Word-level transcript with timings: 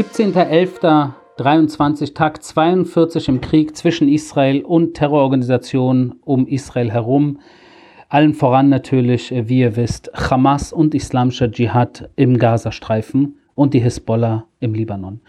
17.11.23, 0.00 2.14
Tag 2.14 2.42
42 2.42 3.28
im 3.28 3.42
Krieg 3.42 3.76
zwischen 3.76 4.08
Israel 4.08 4.62
und 4.62 4.94
Terrororganisationen 4.94 6.14
um 6.24 6.46
Israel 6.46 6.90
herum. 6.90 7.38
Allen 8.08 8.32
voran 8.32 8.70
natürlich, 8.70 9.30
äh, 9.30 9.50
wie 9.50 9.60
ihr 9.60 9.76
wisst, 9.76 10.10
Hamas 10.14 10.72
und 10.72 10.94
Islamischer 10.94 11.50
Dschihad 11.50 12.08
im 12.16 12.38
Gazastreifen 12.38 13.36
und 13.54 13.74
die 13.74 13.80
Hisbollah 13.80 14.46
im 14.60 14.72
Libanon. 14.72 15.20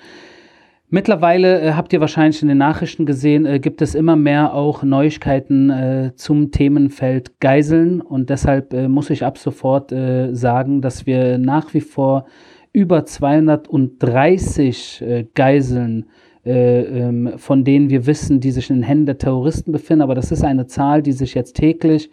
Mittlerweile 0.89 1.59
äh, 1.59 1.73
habt 1.73 1.91
ihr 1.91 1.99
wahrscheinlich 1.99 2.41
in 2.41 2.47
den 2.47 2.59
Nachrichten 2.59 3.05
gesehen, 3.05 3.45
äh, 3.45 3.59
gibt 3.59 3.81
es 3.81 3.93
immer 3.93 4.15
mehr 4.15 4.53
auch 4.53 4.83
Neuigkeiten 4.83 5.69
äh, 5.69 6.11
zum 6.15 6.51
Themenfeld 6.51 7.41
Geiseln 7.41 7.99
und 7.99 8.29
deshalb 8.29 8.73
äh, 8.73 8.87
muss 8.87 9.09
ich 9.09 9.25
ab 9.25 9.37
sofort 9.37 9.91
äh, 9.91 10.33
sagen, 10.33 10.81
dass 10.81 11.05
wir 11.05 11.37
nach 11.37 11.73
wie 11.73 11.81
vor 11.81 12.25
über 12.73 13.05
230 13.05 15.01
äh, 15.01 15.25
Geiseln 15.33 16.05
ähm, 16.43 17.33
von 17.37 17.63
denen 17.63 17.91
wir 17.91 18.07
wissen, 18.07 18.39
die 18.39 18.49
sich 18.49 18.71
in 18.71 18.77
den 18.77 18.83
Händen 18.83 19.05
der 19.05 19.19
Terroristen 19.19 19.71
befinden, 19.71 20.01
aber 20.01 20.15
das 20.15 20.31
ist 20.31 20.43
eine 20.43 20.65
Zahl, 20.65 21.03
die 21.03 21.11
sich 21.11 21.35
jetzt 21.35 21.55
täglich 21.55 22.09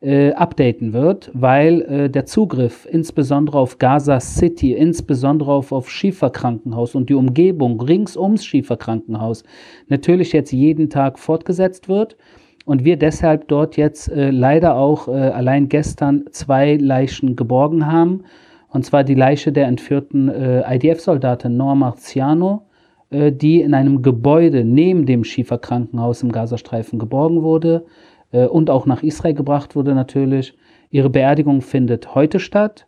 äh, 0.00 0.32
updaten 0.32 0.92
wird, 0.92 1.30
weil 1.34 1.82
äh, 1.82 2.10
der 2.10 2.24
Zugriff 2.24 2.86
insbesondere 2.90 3.58
auf 3.58 3.78
Gaza 3.78 4.20
City, 4.20 4.72
insbesondere 4.72 5.52
auf, 5.52 5.72
auf 5.72 5.90
Schieferkrankenhaus 5.90 6.94
und 6.94 7.08
die 7.08 7.14
Umgebung 7.14 7.80
rings 7.80 8.16
ums 8.16 8.44
Schieferkrankenhaus 8.44 9.42
natürlich 9.88 10.32
jetzt 10.32 10.52
jeden 10.52 10.88
Tag 10.88 11.18
fortgesetzt 11.18 11.88
wird 11.88 12.16
und 12.64 12.84
wir 12.84 12.96
deshalb 12.96 13.48
dort 13.48 13.76
jetzt 13.76 14.08
äh, 14.08 14.30
leider 14.30 14.76
auch 14.76 15.08
äh, 15.08 15.12
allein 15.12 15.68
gestern 15.68 16.24
zwei 16.30 16.76
Leichen 16.76 17.34
geborgen 17.34 17.86
haben. 17.90 18.24
Und 18.70 18.84
zwar 18.84 19.04
die 19.04 19.14
Leiche 19.14 19.52
der 19.52 19.66
entführten 19.66 20.28
äh, 20.28 20.62
IDF-Soldatin 20.74 21.56
Noah 21.56 21.74
Marciano, 21.74 22.66
äh, 23.10 23.32
die 23.32 23.60
in 23.60 23.74
einem 23.74 24.02
Gebäude 24.02 24.64
neben 24.64 25.06
dem 25.06 25.24
Schieferkrankenhaus 25.24 26.22
im 26.22 26.32
Gazastreifen 26.32 26.98
geborgen 26.98 27.42
wurde 27.42 27.86
äh, 28.32 28.46
und 28.46 28.70
auch 28.70 28.86
nach 28.86 29.02
Israel 29.02 29.34
gebracht 29.34 29.74
wurde 29.74 29.94
natürlich. 29.94 30.56
Ihre 30.90 31.10
Beerdigung 31.10 31.62
findet 31.62 32.14
heute 32.14 32.40
statt. 32.40 32.86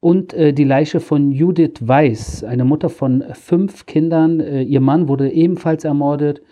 Und 0.00 0.34
äh, 0.34 0.52
die 0.52 0.64
Leiche 0.64 0.98
von 0.98 1.30
Judith 1.30 1.74
Weiß, 1.80 2.42
eine 2.44 2.64
Mutter 2.64 2.88
von 2.88 3.22
fünf 3.34 3.86
Kindern. 3.86 4.40
Äh, 4.40 4.62
ihr 4.62 4.80
Mann 4.80 5.06
wurde 5.06 5.30
ebenfalls 5.30 5.84
ermordet. 5.84 6.42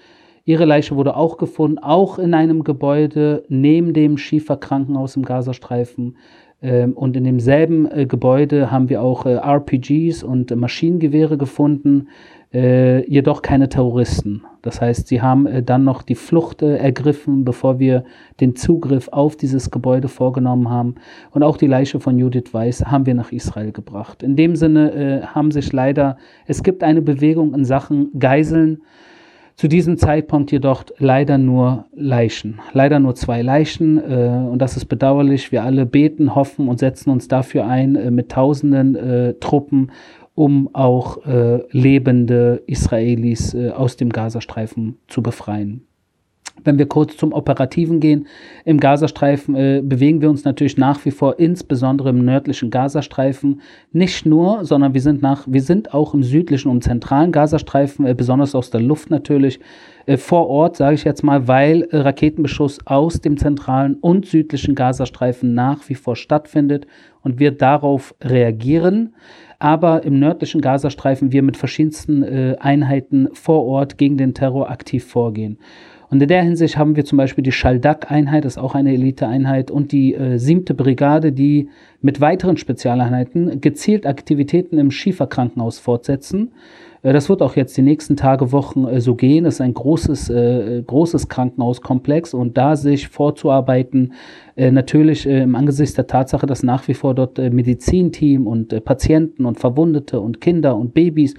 Ihre 0.44 0.64
Leiche 0.64 0.96
wurde 0.96 1.16
auch 1.16 1.36
gefunden, 1.36 1.78
auch 1.78 2.18
in 2.18 2.32
einem 2.32 2.64
Gebäude 2.64 3.44
neben 3.48 3.92
dem 3.92 4.18
Schieferkrankenhaus 4.18 5.16
im 5.16 5.24
Gazastreifen. 5.24 6.16
Ähm, 6.62 6.92
und 6.92 7.16
in 7.16 7.24
demselben 7.24 7.90
äh, 7.90 8.06
Gebäude 8.06 8.70
haben 8.70 8.88
wir 8.88 9.02
auch 9.02 9.24
äh, 9.24 9.34
RPGs 9.34 10.22
und 10.22 10.54
Maschinengewehre 10.54 11.38
gefunden, 11.38 12.08
äh, 12.52 13.08
jedoch 13.08 13.42
keine 13.42 13.68
Terroristen. 13.68 14.42
Das 14.62 14.80
heißt, 14.80 15.06
sie 15.08 15.22
haben 15.22 15.64
dann 15.64 15.84
noch 15.84 16.02
die 16.02 16.16
Flucht 16.16 16.60
ergriffen, 16.60 17.46
bevor 17.46 17.78
wir 17.78 18.04
den 18.40 18.56
Zugriff 18.56 19.08
auf 19.08 19.36
dieses 19.36 19.70
Gebäude 19.70 20.08
vorgenommen 20.08 20.68
haben. 20.68 20.96
Und 21.30 21.42
auch 21.42 21.56
die 21.56 21.66
Leiche 21.66 21.98
von 21.98 22.18
Judith 22.18 22.52
Weiß 22.52 22.84
haben 22.84 23.06
wir 23.06 23.14
nach 23.14 23.32
Israel 23.32 23.72
gebracht. 23.72 24.22
In 24.22 24.36
dem 24.36 24.56
Sinne 24.56 25.30
haben 25.32 25.50
sich 25.50 25.72
leider, 25.72 26.18
es 26.46 26.62
gibt 26.62 26.82
eine 26.82 27.00
Bewegung 27.00 27.54
in 27.54 27.64
Sachen 27.64 28.10
Geiseln. 28.18 28.82
Zu 29.60 29.68
diesem 29.68 29.98
Zeitpunkt 29.98 30.52
jedoch 30.52 30.84
leider 30.96 31.36
nur 31.36 31.84
Leichen. 31.94 32.60
Leider 32.72 32.98
nur 32.98 33.14
zwei 33.14 33.42
Leichen 33.42 33.98
äh, 33.98 34.48
und 34.50 34.58
das 34.58 34.78
ist 34.78 34.86
bedauerlich. 34.86 35.52
Wir 35.52 35.64
alle 35.64 35.84
beten, 35.84 36.34
hoffen 36.34 36.66
und 36.66 36.78
setzen 36.78 37.10
uns 37.10 37.28
dafür 37.28 37.66
ein 37.66 37.94
äh, 37.94 38.10
mit 38.10 38.30
tausenden 38.30 38.96
äh, 38.96 39.34
Truppen 39.34 39.92
um 40.34 40.74
auch 40.74 41.26
äh, 41.26 41.58
lebende 41.72 42.62
Israelis 42.66 43.52
äh, 43.52 43.68
aus 43.68 43.98
dem 43.98 44.08
Gazastreifen 44.08 44.96
zu 45.08 45.22
befreien. 45.22 45.86
Wenn 46.64 46.78
wir 46.78 46.86
kurz 46.86 47.16
zum 47.16 47.32
Operativen 47.32 48.00
gehen, 48.00 48.26
im 48.64 48.78
Gazastreifen 48.78 49.54
äh, 49.54 49.82
bewegen 49.82 50.20
wir 50.20 50.30
uns 50.30 50.44
natürlich 50.44 50.76
nach 50.76 51.04
wie 51.04 51.10
vor 51.10 51.38
insbesondere 51.38 52.10
im 52.10 52.24
nördlichen 52.24 52.70
Gazastreifen. 52.70 53.60
Nicht 53.92 54.26
nur, 54.26 54.64
sondern 54.64 54.94
wir 54.94 55.00
sind, 55.00 55.22
nach, 55.22 55.44
wir 55.46 55.62
sind 55.62 55.94
auch 55.94 56.14
im 56.14 56.22
südlichen 56.22 56.70
und 56.70 56.84
zentralen 56.84 57.32
Gazastreifen, 57.32 58.06
äh, 58.06 58.14
besonders 58.14 58.54
aus 58.54 58.70
der 58.70 58.80
Luft 58.80 59.10
natürlich, 59.10 59.60
äh, 60.06 60.16
vor 60.16 60.48
Ort, 60.48 60.76
sage 60.76 60.94
ich 60.94 61.04
jetzt 61.04 61.22
mal, 61.22 61.48
weil 61.48 61.82
äh, 61.90 61.98
Raketenbeschuss 61.98 62.78
aus 62.84 63.20
dem 63.20 63.36
zentralen 63.36 63.94
und 63.94 64.26
südlichen 64.26 64.74
Gazastreifen 64.74 65.54
nach 65.54 65.88
wie 65.88 65.94
vor 65.94 66.16
stattfindet 66.16 66.86
und 67.22 67.38
wir 67.38 67.52
darauf 67.52 68.14
reagieren 68.22 69.14
aber 69.60 70.04
im 70.04 70.18
nördlichen 70.18 70.62
Gazastreifen 70.62 71.32
wir 71.32 71.42
mit 71.42 71.56
verschiedensten 71.56 72.22
äh, 72.22 72.56
Einheiten 72.58 73.28
vor 73.34 73.64
Ort 73.66 73.98
gegen 73.98 74.16
den 74.16 74.34
Terror 74.34 74.70
aktiv 74.70 75.04
vorgehen. 75.04 75.58
Und 76.10 76.20
in 76.20 76.28
der 76.28 76.42
Hinsicht 76.42 76.76
haben 76.76 76.96
wir 76.96 77.04
zum 77.04 77.18
Beispiel 77.18 77.44
die 77.44 77.52
Schaldak-Einheit, 77.52 78.44
das 78.44 78.56
ist 78.56 78.62
auch 78.62 78.74
eine 78.74 78.92
Elite-Einheit, 78.92 79.70
und 79.70 79.92
die 79.92 80.14
äh, 80.14 80.38
siebte 80.38 80.74
Brigade, 80.74 81.32
die 81.32 81.68
mit 82.02 82.20
weiteren 82.20 82.56
Spezialeinheiten 82.56 83.60
gezielt 83.60 84.06
Aktivitäten 84.06 84.78
im 84.78 84.90
Schieferkrankenhaus 84.90 85.78
fortsetzen. 85.78 86.50
Äh, 87.02 87.12
das 87.12 87.28
wird 87.28 87.42
auch 87.42 87.56
jetzt 87.56 87.76
die 87.76 87.82
nächsten 87.82 88.16
Tage, 88.16 88.52
Wochen 88.52 88.86
äh, 88.86 89.00
so 89.00 89.14
gehen. 89.14 89.44
Das 89.44 89.54
ist 89.54 89.60
ein 89.60 89.74
großes, 89.74 90.30
äh, 90.30 90.82
großes 90.86 91.28
Krankenhauskomplex 91.28 92.34
und 92.34 92.56
da 92.56 92.76
sich 92.76 93.08
vorzuarbeiten, 93.08 94.12
natürlich 94.56 95.26
im 95.26 95.54
Angesicht 95.54 95.96
der 95.96 96.06
Tatsache, 96.06 96.44
dass 96.44 96.62
nach 96.62 96.86
wie 96.86 96.92
vor 96.92 97.14
dort 97.14 97.38
Medizinteam 97.38 98.46
und 98.46 98.84
Patienten 98.84 99.46
und 99.46 99.58
Verwundete 99.58 100.20
und 100.20 100.42
Kinder 100.42 100.76
und 100.76 100.92
Babys, 100.92 101.34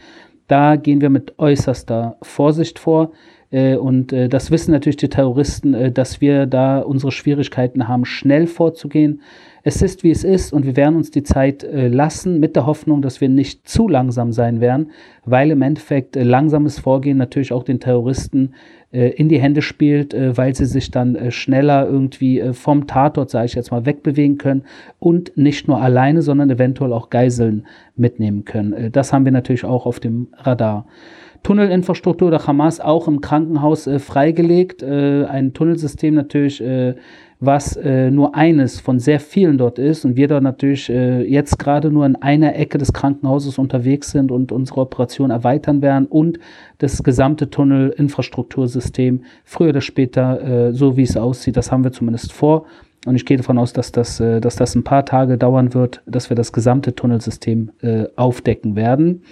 da 0.48 0.76
gehen 0.76 1.02
wir 1.02 1.12
mit 1.12 1.38
äußerster 1.38 2.18
Vorsicht 2.24 2.80
vor. 2.80 3.12
Und 3.52 4.14
das 4.14 4.50
wissen 4.50 4.72
natürlich 4.72 4.96
die 4.96 5.10
Terroristen, 5.10 5.94
dass 5.94 6.22
wir 6.22 6.46
da 6.46 6.80
unsere 6.80 7.12
Schwierigkeiten 7.12 7.90
haben, 7.90 8.06
schnell 8.06 8.48
vorzugehen 8.48 9.20
es 9.64 9.82
ist, 9.82 10.04
wie 10.04 10.12
es 10.12 10.24
ist 10.24 10.54
und 10.54 10.66
wir 10.66 10.76
werden 10.76 10.96
uns 10.96 11.12
die 11.12 11.24
Zeit 11.24 11.64
äh, 11.64 11.88
lassen 11.88 12.40
mit 12.40 12.56
der 12.56 12.66
Hoffnung, 12.66 13.02
dass 13.02 13.22
wir 13.22 13.30
nicht 13.30 13.68
zu 13.68 13.88
langsam 13.88 14.32
sein 14.32 14.60
werden, 14.60 14.92
weil 15.24 15.52
im 15.52 15.62
Endeffekt 15.62 16.16
äh, 16.16 16.24
langsames 16.24 16.80
Vorgehen 16.80 17.18
natürlich 17.18 17.54
auch 17.54 17.64
den 17.64 17.80
Terroristen 17.80 18.56
äh, 18.92 19.10
in 19.10 19.30
die 19.30 19.40
Hände 19.40 19.62
spielt, 19.62 20.14
äh, 20.14 20.36
weil 20.36 20.56
sie 20.56 20.66
sich 20.66 20.90
dann 20.90 21.16
äh, 21.16 21.32
schneller 21.32 21.88
irgendwie 21.88 22.40
äh, 22.40 22.54
vom 22.54 22.88
Tatort, 22.88 23.30
sage 23.30 23.46
ich 23.46 23.54
jetzt 23.54 23.72
mal, 23.72 23.86
wegbewegen 23.86 24.40
können 24.40 24.64
und 25.00 25.38
nicht 25.38 25.68
nur 25.68 25.80
alleine, 25.80 26.24
sondern 26.24 26.50
eventuell 26.50 26.92
auch 26.92 27.12
Geiseln 27.12 27.68
mitnehmen 27.96 28.46
können. 28.46 28.92
das 28.92 29.14
haben 29.14 29.26
wir 29.26 29.32
natürlich 29.32 29.64
auch 29.64 29.86
auf 29.86 30.00
dem 30.00 30.30
Radar. 30.38 30.88
Tunnelinfrastruktur 31.44 32.30
der 32.32 32.46
Hamas 32.46 32.80
auch 32.80 33.08
im 33.08 33.22
Krankenhaus 33.22 33.88
äh, 33.88 34.00
freigelegt. 34.00 34.84
Äh, 34.84 35.26
ein 35.26 35.54
Tunnelsystem 35.54 36.14
natürlich 36.14 36.62
äh, 36.62 36.96
was 37.42 37.76
äh, 37.76 38.12
nur 38.12 38.36
eines 38.36 38.80
von 38.80 39.00
sehr 39.00 39.20
vielen 39.20 39.58
dort 39.58 39.80
ist 39.80 40.06
und 40.06 40.16
wir 40.16 40.28
dort 40.28 40.44
natürlich 40.44 40.90
äh, 40.90 41.24
jetzt 41.24 41.58
gerade 41.58 41.92
nur 41.92 42.06
in 42.06 42.16
einer 42.16 42.56
Ecke 42.56 42.78
des 42.78 42.94
Krankenhauses 42.94 43.58
unterwegs 43.58 44.12
sind 44.12 44.32
und 44.32 44.52
unsere 44.52 44.82
Operation 44.82 45.32
erweitern 45.32 45.82
werden 45.82 46.06
und 46.06 46.38
das 46.78 47.02
gesamte 47.02 47.50
Tunnelinfrastruktursystem 47.50 49.24
früher 49.44 49.70
oder 49.70 49.82
später, 49.82 50.70
äh, 50.70 50.74
so 50.74 50.98
wie 50.98 51.02
es 51.02 51.18
aussieht, 51.18 51.58
das 51.58 51.72
haben 51.72 51.84
wir 51.84 51.92
zumindest 51.92 52.32
vor. 52.32 52.68
Und 53.08 53.16
ich 53.16 53.26
gehe 53.26 53.38
davon 53.38 53.58
aus, 53.58 53.74
dass 53.74 53.92
das, 53.92 54.18
dass 54.18 54.58
das 54.58 54.76
ein 54.76 54.84
paar 54.84 55.04
Tage 55.08 55.40
dauern 55.40 55.74
wird, 55.74 56.04
dass 56.06 56.30
wir 56.30 56.36
das 56.36 56.54
gesamte 56.54 56.94
Tunnelsystem 56.94 57.72
aufdecken 58.16 58.76
werden. 58.76 59.24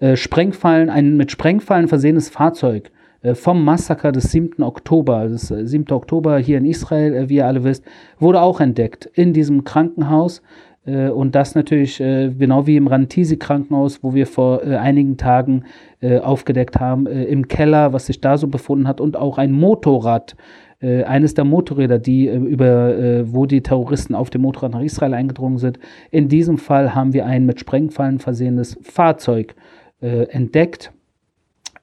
Äh, 0.00 0.16
Sprengfallen, 0.16 0.90
ein 0.90 1.16
mit 1.16 1.32
Sprengfallen 1.32 1.88
versehenes 1.88 2.28
Fahrzeug 2.28 2.90
äh, 3.22 3.34
vom 3.34 3.64
Massaker 3.64 4.12
des 4.12 4.30
7. 4.30 4.62
Oktober, 4.62 5.28
das 5.28 5.48
7. 5.48 5.86
Äh, 5.88 5.92
Oktober 5.92 6.38
hier 6.38 6.58
in 6.58 6.64
Israel, 6.64 7.28
wie 7.28 7.36
ihr 7.36 7.46
alle 7.46 7.64
wisst, 7.64 7.84
wurde 8.18 8.40
auch 8.40 8.60
entdeckt 8.60 9.06
in 9.14 9.32
diesem 9.32 9.64
Krankenhaus. 9.64 10.42
Und 10.84 11.34
das 11.34 11.54
natürlich 11.54 11.98
genau 11.98 12.66
wie 12.66 12.78
im 12.78 12.86
Rantisi-Krankenhaus, 12.86 14.02
wo 14.02 14.14
wir 14.14 14.26
vor 14.26 14.62
einigen 14.62 15.18
Tagen 15.18 15.64
aufgedeckt 16.00 16.80
haben, 16.80 17.06
im 17.06 17.46
Keller, 17.46 17.92
was 17.92 18.06
sich 18.06 18.22
da 18.22 18.38
so 18.38 18.46
befunden 18.46 18.88
hat, 18.88 18.98
und 18.98 19.14
auch 19.14 19.36
ein 19.36 19.52
Motorrad, 19.52 20.34
eines 20.80 21.34
der 21.34 21.44
Motorräder, 21.44 21.98
die 21.98 22.28
über, 22.28 23.26
wo 23.30 23.44
die 23.44 23.62
Terroristen 23.62 24.14
auf 24.14 24.30
dem 24.30 24.40
Motorrad 24.40 24.72
nach 24.72 24.80
Israel 24.80 25.12
eingedrungen 25.12 25.58
sind. 25.58 25.78
In 26.10 26.28
diesem 26.28 26.56
Fall 26.56 26.94
haben 26.94 27.12
wir 27.12 27.26
ein 27.26 27.44
mit 27.44 27.60
Sprengfallen 27.60 28.18
versehenes 28.18 28.78
Fahrzeug 28.80 29.56
entdeckt 30.00 30.90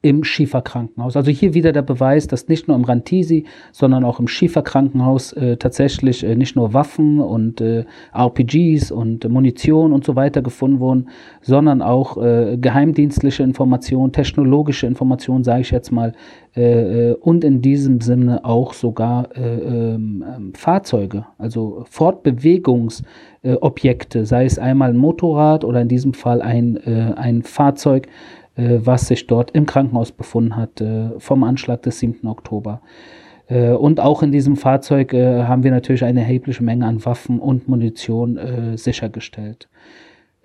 im 0.06 0.24
Schieferkrankenhaus. 0.24 1.18
Also 1.18 1.31
hier 1.31 1.56
wieder 1.56 1.72
der 1.72 1.81
Beweis, 1.81 2.28
dass 2.28 2.48
nicht 2.48 2.68
nur 2.68 2.78
im 2.78 2.84
Rantisi, 2.84 3.46
sondern 3.72 4.04
auch 4.04 4.19
im 4.19 4.28
Schieferkrankenhaus 4.28 5.34
äh, 5.34 5.57
tatsächlich 5.57 6.24
äh, 6.24 6.36
nicht 6.36 6.56
nur 6.56 6.75
Waffen 6.75 7.19
und 7.19 7.60
äh, 7.60 7.86
RPGs 8.13 8.92
und 8.92 9.28
Munition 9.28 9.94
und 9.94 10.06
so 10.06 10.16
weiter 10.16 10.44
gefunden 10.44 10.80
wurden, 10.80 11.10
sondern 11.42 11.81
auch 11.81 12.22
äh, 12.22 12.56
geheimdienstliche 12.62 13.42
Informationen, 13.42 14.12
technologische 14.12 14.86
Informationen, 14.86 15.44
sage 15.44 15.62
ich 15.62 15.72
jetzt 15.72 15.92
mal, 15.92 16.13
äh, 16.56 17.10
äh, 17.10 17.16
und 17.16 17.44
in 17.44 17.63
diesem 17.63 18.00
Sinne 18.00 18.46
auch 18.46 18.74
sogar 18.74 19.36
ähm, 19.36 20.24
ähm, 20.24 20.54
Fahrzeuge, 20.54 21.25
also 21.40 21.84
Fortbewegungsobjekte, 21.90 24.28
sei 24.28 24.46
es 24.46 24.60
einmal 24.60 24.92
ein 24.92 24.98
Motorrad 24.98 25.66
oder 25.66 25.81
in 25.81 25.88
diesem 25.88 26.13
Fall 26.13 26.44
ein, 26.44 26.78
ein 27.18 27.42
Fahrzeug, 27.42 28.08
was 28.56 29.07
sich 29.07 29.28
dort 29.28 29.52
im 29.52 29.66
Krankenhaus 29.66 30.12
befunden 30.12 30.56
hat 30.56 30.81
vom 31.18 31.44
Anschlag 31.44 31.81
des 31.84 32.00
7. 32.00 32.25
Oktober. 32.28 32.81
Und 33.50 34.00
auch 34.00 34.24
in 34.24 34.31
diesem 34.31 34.56
Fahrzeug 34.56 35.13
haben 35.13 35.63
wir 35.63 35.72
natürlich 35.72 36.06
eine 36.06 36.22
erhebliche 36.22 36.63
Menge 36.63 36.86
an 36.86 37.04
Waffen 37.04 37.40
und 37.40 37.68
Munition 37.68 38.40
sichergestellt. 38.78 39.68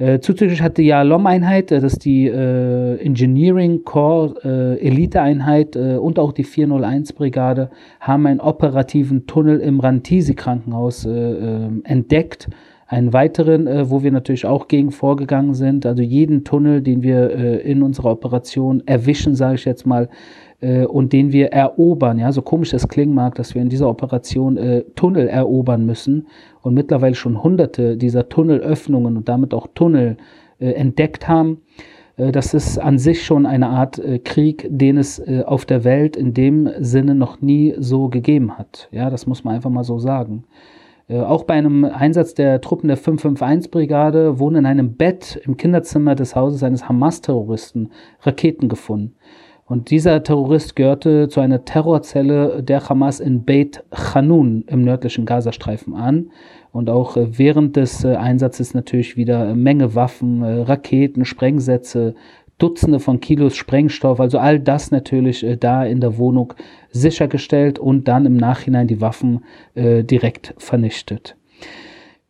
Äh, 0.01 0.21
zuzüglich 0.21 0.63
hat 0.63 0.79
die 0.79 0.87
Yalom-Einheit, 0.87 1.71
äh, 1.71 1.79
das 1.79 1.93
ist 1.93 2.07
die 2.07 2.27
äh, 2.27 2.97
Engineering 3.05 3.85
Corps 3.85 4.35
äh, 4.43 4.79
Elite-Einheit 4.79 5.77
äh, 5.77 5.97
und 5.97 6.19
auch 6.19 6.33
die 6.33 6.47
401-Brigade, 6.47 7.69
haben 8.01 8.27
einen 8.27 8.41
operativen 8.41 9.27
Tunnel 9.27 9.61
im 9.61 9.79
Rantisi-Krankenhaus 9.79 11.05
äh, 11.05 11.11
ähm, 11.11 11.83
entdeckt. 11.85 12.49
Einen 12.91 13.13
weiteren, 13.13 13.69
äh, 13.69 13.89
wo 13.89 14.03
wir 14.03 14.11
natürlich 14.11 14.47
auch 14.47 14.67
gegen 14.67 14.91
vorgegangen 14.91 15.55
sind. 15.55 15.87
Also 15.87 16.03
jeden 16.03 16.43
Tunnel, 16.43 16.83
den 16.83 17.05
wir 17.05 17.31
äh, 17.31 17.59
in 17.59 17.85
unserer 17.85 18.11
Operation 18.11 18.83
erwischen, 18.85 19.37
sage 19.37 19.55
ich 19.55 19.65
jetzt 19.65 19.87
mal, 19.87 20.09
äh, 20.61 20.87
und 20.87 21.13
den 21.13 21.31
wir 21.31 21.53
erobern. 21.53 22.19
Ja, 22.19 22.33
so 22.33 22.43
komisch 22.43 22.75
es 22.75 22.89
klingen 22.89 23.15
mag, 23.15 23.37
dass 23.37 23.55
wir 23.55 23.63
in 23.63 23.69
dieser 23.69 23.89
Operation 23.89 24.57
äh, 24.57 24.83
Tunnel 24.97 25.29
erobern 25.29 25.87
müssen 25.87 26.27
und 26.63 26.75
mittlerweile 26.75 27.15
schon 27.15 27.41
hunderte 27.45 27.97
dieser 27.97 28.29
Tunnelöffnungen 28.29 29.17
und 29.17 29.29
damit 29.29 29.55
auch 29.55 29.69
Tunnel 29.73 30.17
äh, 30.59 30.73
entdeckt 30.73 31.29
haben. 31.29 31.61
Äh, 32.17 32.33
das 32.33 32.55
ist 32.55 32.77
an 32.77 32.99
sich 32.99 33.25
schon 33.25 33.47
eine 33.47 33.69
Art 33.69 34.03
Krieg, 34.25 34.67
den 34.69 34.99
es 34.99 35.23
auf 35.45 35.65
der 35.65 35.85
Welt 35.85 36.17
in 36.17 36.35
dem 36.35 36.69
Sinne 36.81 37.15
noch 37.15 37.41
nie 37.41 37.73
so 37.79 38.09
gegeben 38.09 38.59
hat. 38.59 38.89
Ja, 38.91 39.11
das 39.11 39.29
muss 39.29 39.45
man 39.45 39.55
einfach 39.55 39.71
mal 39.71 39.85
so 39.85 40.01
sagen. 40.01 40.43
Auch 41.11 41.43
bei 41.43 41.55
einem 41.55 41.85
Einsatz 41.85 42.35
der 42.35 42.61
Truppen 42.61 42.89
der 42.89 42.99
551-Brigade 42.99 44.39
wurden 44.39 44.57
in 44.57 44.67
einem 44.67 44.95
Bett 44.95 45.41
im 45.45 45.57
Kinderzimmer 45.57 46.15
des 46.15 46.37
Hauses 46.37 46.63
eines 46.63 46.89
Hamas-Terroristen 46.89 47.91
Raketen 48.23 48.69
gefunden. 48.69 49.17
Und 49.71 49.93
dieser 49.93 50.25
Terrorist 50.25 50.75
gehörte 50.75 51.29
zu 51.29 51.39
einer 51.39 51.65
Terrorzelle 51.65 52.61
der 52.61 52.89
Hamas 52.89 53.21
in 53.21 53.45
Beit 53.45 53.85
Hanun 53.93 54.65
im 54.67 54.83
nördlichen 54.83 55.27
Gazastreifen 55.27 55.95
an. 55.95 56.33
Und 56.73 56.91
auch 56.91 57.17
äh, 57.17 57.39
während 57.39 57.77
des 57.77 58.03
äh, 58.03 58.17
Einsatzes 58.17 58.75
natürlich 58.75 59.17
wieder 59.17 59.55
Menge 59.55 59.95
Waffen, 59.95 60.43
äh, 60.43 60.63
Raketen, 60.63 61.25
Sprengsätze, 61.25 62.17
Dutzende 62.61 63.01
von 63.01 63.19
Kilos 63.21 63.57
Sprengstoff, 63.57 64.21
also 64.21 64.39
all 64.39 64.61
das 64.61 64.93
natürlich 64.93 65.45
da 65.59 65.85
in 65.85 66.01
der 66.01 66.17
Wohnung 66.19 66.55
sichergestellt 66.91 67.81
und 67.81 68.07
dann 68.07 68.27
im 68.27 68.37
Nachhinein 68.37 68.87
die 68.87 69.01
Waffen 69.01 69.45
direkt 69.75 70.55
vernichtet. 70.59 71.37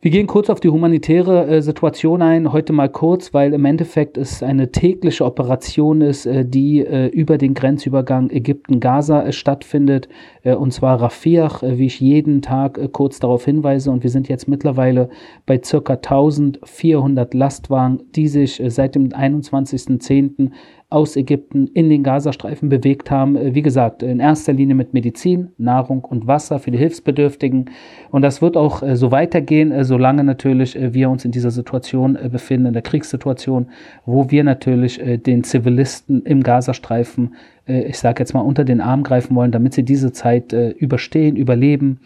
Wir 0.03 0.09
gehen 0.09 0.25
kurz 0.25 0.49
auf 0.49 0.59
die 0.59 0.69
humanitäre 0.69 1.45
äh, 1.45 1.61
Situation 1.61 2.23
ein, 2.23 2.51
heute 2.51 2.73
mal 2.73 2.89
kurz, 2.89 3.35
weil 3.35 3.53
im 3.53 3.65
Endeffekt 3.65 4.17
es 4.17 4.41
eine 4.41 4.71
tägliche 4.71 5.23
Operation 5.23 6.01
ist, 6.01 6.25
äh, 6.25 6.43
die 6.43 6.79
äh, 6.79 7.05
über 7.09 7.37
den 7.37 7.53
Grenzübergang 7.53 8.31
Ägypten-Gaza 8.31 9.21
äh, 9.27 9.31
stattfindet, 9.31 10.09
äh, 10.41 10.55
und 10.55 10.73
zwar 10.73 10.99
Rafiach, 10.99 11.61
äh, 11.61 11.77
wie 11.77 11.85
ich 11.85 11.99
jeden 11.99 12.41
Tag 12.41 12.79
kurz 12.93 13.19
darauf 13.19 13.45
hinweise. 13.45 13.91
Und 13.91 14.01
wir 14.01 14.09
sind 14.09 14.27
jetzt 14.27 14.47
mittlerweile 14.47 15.09
bei 15.45 15.61
circa 15.63 15.93
1400 15.93 17.35
Lastwagen, 17.35 18.01
die 18.15 18.27
sich 18.27 18.59
seit 18.69 18.95
dem 18.95 19.09
21.10 19.09 20.49
aus 20.91 21.15
Ägypten 21.15 21.67
in 21.67 21.89
den 21.89 22.03
Gazastreifen 22.03 22.67
bewegt 22.67 23.09
haben. 23.09 23.37
Äh, 23.37 23.55
wie 23.55 23.61
gesagt, 23.61 24.03
in 24.03 24.19
erster 24.19 24.51
Linie 24.51 24.75
mit 24.75 24.93
Medizin, 24.93 25.53
Nahrung 25.57 26.03
und 26.03 26.27
Wasser 26.27 26.59
für 26.59 26.69
die 26.69 26.77
Hilfsbedürftigen. 26.77 27.69
Und 28.11 28.21
das 28.21 28.41
wird 28.41 28.57
auch 28.57 28.83
äh, 28.83 28.97
so 28.97 29.09
weitergehen, 29.09 29.71
äh, 29.71 29.85
solange 29.85 30.25
natürlich 30.25 30.77
wir 30.77 31.09
uns 31.09 31.23
in 31.23 31.31
dieser 31.31 31.49
Situation 31.49 32.17
befinden, 32.29 32.67
in 32.67 32.73
der 32.73 32.81
Kriegssituation, 32.81 33.67
wo 34.05 34.29
wir 34.29 34.43
natürlich 34.43 35.01
den 35.25 35.43
Zivilisten 35.43 36.23
im 36.25 36.43
Gazastreifen, 36.43 37.35
ich 37.65 37.99
sage 37.99 38.21
jetzt 38.21 38.33
mal, 38.33 38.41
unter 38.41 38.65
den 38.65 38.81
Arm 38.81 39.03
greifen 39.03 39.35
wollen, 39.35 39.51
damit 39.51 39.73
sie 39.73 39.83
diese 39.83 40.11
Zeit 40.11 40.53
überstehen, 40.53 41.35
überleben 41.35 41.99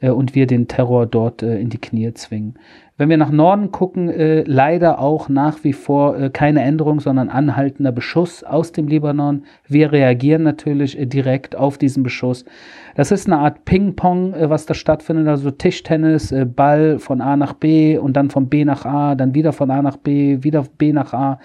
und 0.00 0.34
wir 0.34 0.46
den 0.46 0.68
Terror 0.68 1.06
dort 1.06 1.42
in 1.42 1.68
die 1.68 1.78
Knie 1.78 2.12
zwingen. 2.14 2.54
Wenn 3.00 3.08
wir 3.08 3.16
nach 3.16 3.30
Norden 3.30 3.72
gucken, 3.72 4.10
äh, 4.10 4.42
leider 4.42 4.98
auch 4.98 5.30
nach 5.30 5.64
wie 5.64 5.72
vor 5.72 6.18
äh, 6.18 6.28
keine 6.28 6.60
Änderung, 6.60 7.00
sondern 7.00 7.30
anhaltender 7.30 7.92
Beschuss 7.92 8.44
aus 8.44 8.72
dem 8.72 8.88
Libanon. 8.88 9.44
Wir 9.66 9.90
reagieren 9.90 10.42
natürlich 10.42 10.98
äh, 10.98 11.06
direkt 11.06 11.56
auf 11.56 11.78
diesen 11.78 12.02
Beschuss. 12.02 12.44
Das 12.96 13.10
ist 13.10 13.26
eine 13.26 13.38
Art 13.38 13.64
Ping-Pong, 13.64 14.34
äh, 14.34 14.50
was 14.50 14.66
da 14.66 14.74
stattfindet, 14.74 15.28
also 15.28 15.50
Tischtennis, 15.50 16.30
äh, 16.30 16.44
Ball 16.44 16.98
von 16.98 17.22
A 17.22 17.38
nach 17.38 17.54
B 17.54 17.96
und 17.96 18.18
dann 18.18 18.28
von 18.28 18.50
B 18.50 18.66
nach 18.66 18.84
A, 18.84 19.14
dann 19.14 19.34
wieder 19.34 19.54
von 19.54 19.70
A 19.70 19.80
nach 19.80 19.96
B, 19.96 20.42
wieder 20.42 20.66
B 20.76 20.92
nach 20.92 21.14
A. 21.14 21.38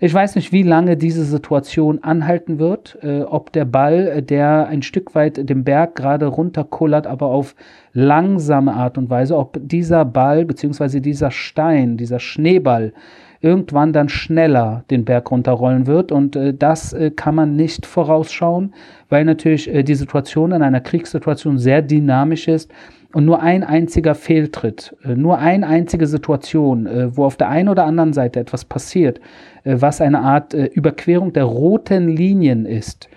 Ich 0.00 0.14
weiß 0.14 0.36
nicht, 0.36 0.52
wie 0.52 0.62
lange 0.62 0.96
diese 0.96 1.24
Situation 1.24 2.04
anhalten 2.04 2.58
wird, 2.58 2.98
äh, 3.02 3.22
ob 3.22 3.50
der 3.52 3.64
Ball, 3.64 4.20
der 4.22 4.68
ein 4.68 4.82
Stück 4.82 5.14
weit 5.14 5.48
den 5.48 5.64
Berg 5.64 5.96
gerade 5.96 6.26
runterkullert, 6.26 7.06
aber 7.06 7.26
auf 7.26 7.56
langsame 7.94 8.74
Art 8.74 8.96
und 8.96 9.10
Weise, 9.10 9.36
ob 9.36 9.58
dieser 9.60 10.04
Ball 10.04 10.44
bzw. 10.44 10.97
dieser 11.00 11.30
Stein, 11.30 11.96
dieser 11.96 12.20
Schneeball 12.20 12.92
irgendwann 13.40 13.92
dann 13.92 14.08
schneller 14.08 14.84
den 14.90 15.04
Berg 15.04 15.30
runterrollen 15.30 15.86
wird. 15.86 16.10
Und 16.10 16.36
äh, 16.36 16.54
das 16.54 16.92
äh, 16.92 17.10
kann 17.10 17.34
man 17.34 17.56
nicht 17.56 17.86
vorausschauen, 17.86 18.74
weil 19.08 19.24
natürlich 19.24 19.72
äh, 19.72 19.82
die 19.82 19.94
Situation 19.94 20.52
in 20.52 20.62
einer 20.62 20.80
Kriegssituation 20.80 21.58
sehr 21.58 21.82
dynamisch 21.82 22.48
ist 22.48 22.70
und 23.12 23.24
nur 23.24 23.40
ein 23.40 23.64
einziger 23.64 24.14
Fehltritt, 24.14 24.94
äh, 25.04 25.14
nur 25.14 25.38
eine 25.38 25.66
einzige 25.66 26.06
Situation, 26.06 26.86
äh, 26.86 27.16
wo 27.16 27.24
auf 27.24 27.36
der 27.36 27.48
einen 27.48 27.68
oder 27.68 27.84
anderen 27.84 28.12
Seite 28.12 28.40
etwas 28.40 28.64
passiert, 28.64 29.20
äh, 29.64 29.76
was 29.78 30.00
eine 30.00 30.20
Art 30.20 30.54
Überquerung 30.54 31.32
der 31.32 31.44
roten 31.44 32.08
Linien 32.08 32.66
ist, 32.66 33.08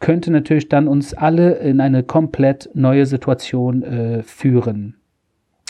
könnte 0.00 0.30
natürlich 0.30 0.68
dann 0.68 0.88
uns 0.88 1.14
alle 1.14 1.54
in 1.54 1.80
eine 1.80 2.02
komplett 2.02 2.68
neue 2.74 3.06
Situation 3.06 4.22
führen. 4.24 4.96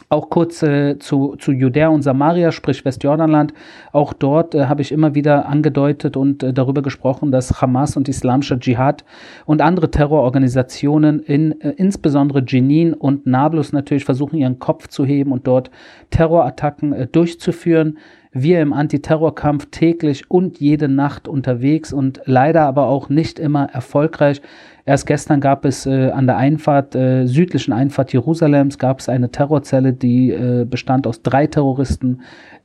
Auch 0.09 0.31
kurz 0.31 0.63
äh, 0.63 0.99
zu, 0.99 1.37
zu 1.37 1.53
Judäa 1.53 1.89
und 1.89 2.03
Samaria, 2.03 2.53
sprich 2.53 2.85
Westjordanland. 2.85 3.55
Auch 3.93 4.13
dort 4.13 4.55
äh, 4.55 4.67
habe 4.67 4.83
ich 4.83 4.93
immer 4.93 5.15
wieder 5.15 5.49
angedeutet 5.49 6.17
und 6.17 6.43
äh, 6.43 6.53
darüber 6.53 6.83
gesprochen, 6.83 7.33
dass 7.33 7.61
Hamas 7.63 7.97
und 7.97 8.09
Islamischer 8.09 8.59
Dschihad 8.59 9.05
und 9.47 9.63
andere 9.63 9.91
Terrororganisationen 9.91 11.21
in 11.21 11.61
äh, 11.61 11.71
insbesondere 11.77 12.45
Jenin 12.47 12.95
und 12.95 13.27
Nablus 13.27 13.73
natürlich 13.73 14.05
versuchen, 14.05 14.37
ihren 14.37 14.59
Kopf 14.59 14.89
zu 14.89 15.05
heben 15.05 15.33
und 15.33 15.47
dort 15.47 15.71
Terrorattacken 16.11 16.93
äh, 16.93 17.07
durchzuführen 17.07 17.99
wir 18.33 18.63
im 18.63 18.73
Antiterrorkampf 18.73 19.67
täglich 19.71 20.31
und 20.31 20.59
jede 20.59 20.89
Nacht 20.89 21.29
unterwegs 21.29 21.93
und 21.93 22.23
leider 22.25 22.63
aber 22.63 22.87
auch 22.87 23.09
nicht 23.11 23.39
immer 23.39 23.67
erfolgreich. 23.67 24.41
Erst 24.85 25.07
gestern 25.07 25.41
gab 25.41 25.65
es 25.65 25.87
äh, 25.87 26.11
an 26.11 26.27
der 26.27 26.39
Einfahrt, 26.39 26.95
äh, 26.95 27.27
südlichen 27.27 27.73
Einfahrt 27.73 28.13
Jerusalems, 28.13 28.79
gab 28.79 29.01
es 29.01 29.09
eine 29.09 29.31
Terrorzelle, 29.31 29.93
die 29.93 30.31
äh, 30.31 30.65
bestand 30.65 31.07
aus 31.07 31.23
drei 31.23 31.47
Terroristen, 31.47 32.23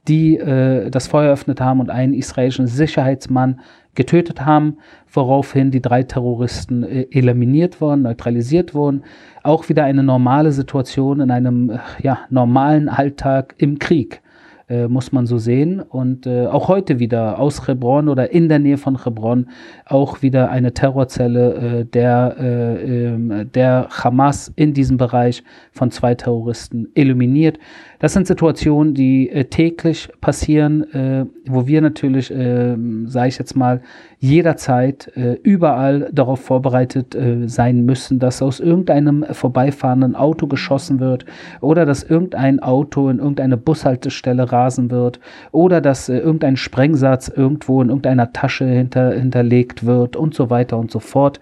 die 0.08 0.38
äh, 0.38 0.90
das 0.90 1.08
Feuer 1.08 1.28
eröffnet 1.28 1.60
haben 1.60 1.82
und 1.82 1.90
einen 1.90 2.14
israelischen 2.14 2.68
Sicherheitsmann 2.68 3.60
getötet 3.94 4.46
haben, 4.46 4.78
woraufhin 5.12 5.70
die 5.70 5.82
drei 5.82 6.04
Terroristen 6.04 6.84
äh, 6.84 7.08
eliminiert 7.12 7.82
wurden, 7.82 8.04
neutralisiert 8.04 8.74
wurden. 8.74 9.04
Auch 9.44 9.68
wieder 9.68 9.84
eine 9.84 10.04
normale 10.04 10.54
Situation 10.54 11.20
in 11.20 11.30
einem 11.30 11.72
äh, 11.72 11.80
ja, 12.02 12.20
normalen 12.30 12.88
Alltag 12.88 13.56
im 13.58 13.80
Krieg 13.80 14.22
äh, 14.70 14.88
muss 14.88 15.12
man 15.12 15.26
so 15.26 15.38
sehen. 15.38 15.80
Und 15.82 16.28
äh, 16.28 16.48
auch 16.48 16.68
heute 16.68 17.00
wieder 17.00 17.40
aus 17.40 17.68
Hebron 17.68 18.10
oder 18.10 18.32
in 18.32 18.50
der 18.50 18.60
Nähe 18.60 18.78
von 18.78 19.04
Hebron 19.04 19.48
auch 19.86 20.22
wieder 20.22 20.50
eine 20.50 20.74
Terrorzelle 20.74 21.54
äh, 21.54 21.86
der, 21.86 22.36
äh, 22.40 23.06
ähm, 23.06 23.50
der 23.54 23.88
Hamas 23.90 24.52
in 24.56 24.74
diesem 24.74 24.98
Bereich 24.98 25.44
von 25.72 25.92
zwei 25.92 26.16
Terroristen 26.16 26.90
eliminiert. 26.96 27.60
Das 28.00 28.14
sind 28.14 28.28
Situationen, 28.28 28.94
die 28.94 29.30
äh, 29.30 29.46
täglich 29.46 30.10
passieren, 30.22 30.84
äh, 30.94 31.26
wo 31.48 31.66
wir 31.66 31.82
natürlich, 31.82 32.30
äh, 32.32 32.76
sage 33.06 33.30
ich 33.30 33.40
jetzt 33.40 33.56
mal, 33.56 33.82
jederzeit 34.20 35.12
äh, 35.16 35.34
überall 35.44 36.10
darauf 36.12 36.40
vorbereitet 36.42 37.16
äh, 37.16 37.48
sein 37.48 37.86
müssen, 37.86 38.20
dass 38.20 38.42
aus 38.42 38.60
irgendeinem 38.60 39.26
vorbeifahrenden 39.30 40.16
Auto 40.16 40.48
geschossen 40.48 41.00
wird 41.00 41.26
oder 41.62 41.86
dass 41.86 42.04
irgendein 42.04 42.60
Auto 42.60 43.10
in 43.10 43.18
irgendeine 43.18 43.58
Bushaltestelle 43.58 44.52
rasen 44.52 44.92
wird 44.92 45.20
oder 45.52 45.82
dass 45.82 46.10
äh, 46.10 46.18
irgendein 46.18 46.58
Sprengsatz 46.58 47.30
irgendwo 47.30 47.82
in 47.82 47.90
irgendeiner 47.90 48.32
Tasche 48.32 48.66
hinter, 48.66 49.14
hinterlegt 49.14 49.86
wird 49.86 50.16
und 50.16 50.36
so 50.36 50.50
weiter 50.50 50.78
und 50.78 50.92
so 50.92 51.00
fort. 51.00 51.40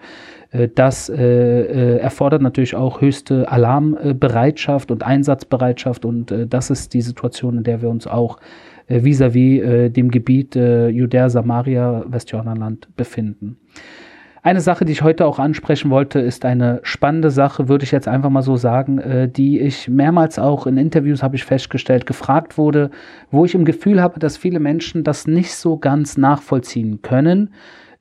Äh, 0.56 0.68
das 0.74 1.08
äh, 1.08 1.16
äh, 1.16 1.98
erfordert 1.98 2.42
natürlich 2.42 2.74
auch 2.74 3.00
höchste 3.00 3.50
Alarmbereitschaft 3.50 4.90
und 4.90 5.04
Einsatzbereitschaft 5.04 6.04
und 6.04 6.34
das 6.48 6.70
ist 6.70 6.94
die 6.94 7.00
Situation, 7.00 7.58
in 7.58 7.64
der 7.64 7.82
wir 7.82 7.88
uns 7.88 8.06
auch 8.06 8.38
vis-à-vis 8.88 9.62
-vis, 9.62 9.88
dem 9.88 10.10
Gebiet 10.10 10.54
Judäa, 10.54 11.28
Samaria, 11.28 12.04
Westjordanland 12.06 12.88
befinden. 12.96 13.58
Eine 14.42 14.60
Sache, 14.60 14.84
die 14.84 14.92
ich 14.92 15.02
heute 15.02 15.26
auch 15.26 15.40
ansprechen 15.40 15.90
wollte, 15.90 16.20
ist 16.20 16.44
eine 16.44 16.78
spannende 16.84 17.30
Sache, 17.30 17.68
würde 17.68 17.84
ich 17.84 17.90
jetzt 17.90 18.06
einfach 18.06 18.30
mal 18.30 18.42
so 18.42 18.54
sagen, 18.56 19.00
die 19.34 19.58
ich 19.58 19.88
mehrmals 19.88 20.38
auch 20.38 20.68
in 20.68 20.76
Interviews 20.76 21.22
habe 21.24 21.34
ich 21.34 21.44
festgestellt, 21.44 22.06
gefragt 22.06 22.56
wurde, 22.56 22.90
wo 23.32 23.44
ich 23.44 23.56
im 23.56 23.64
Gefühl 23.64 24.00
habe, 24.00 24.20
dass 24.20 24.36
viele 24.36 24.60
Menschen 24.60 25.02
das 25.02 25.26
nicht 25.26 25.52
so 25.52 25.78
ganz 25.78 26.16
nachvollziehen 26.16 27.02
können 27.02 27.50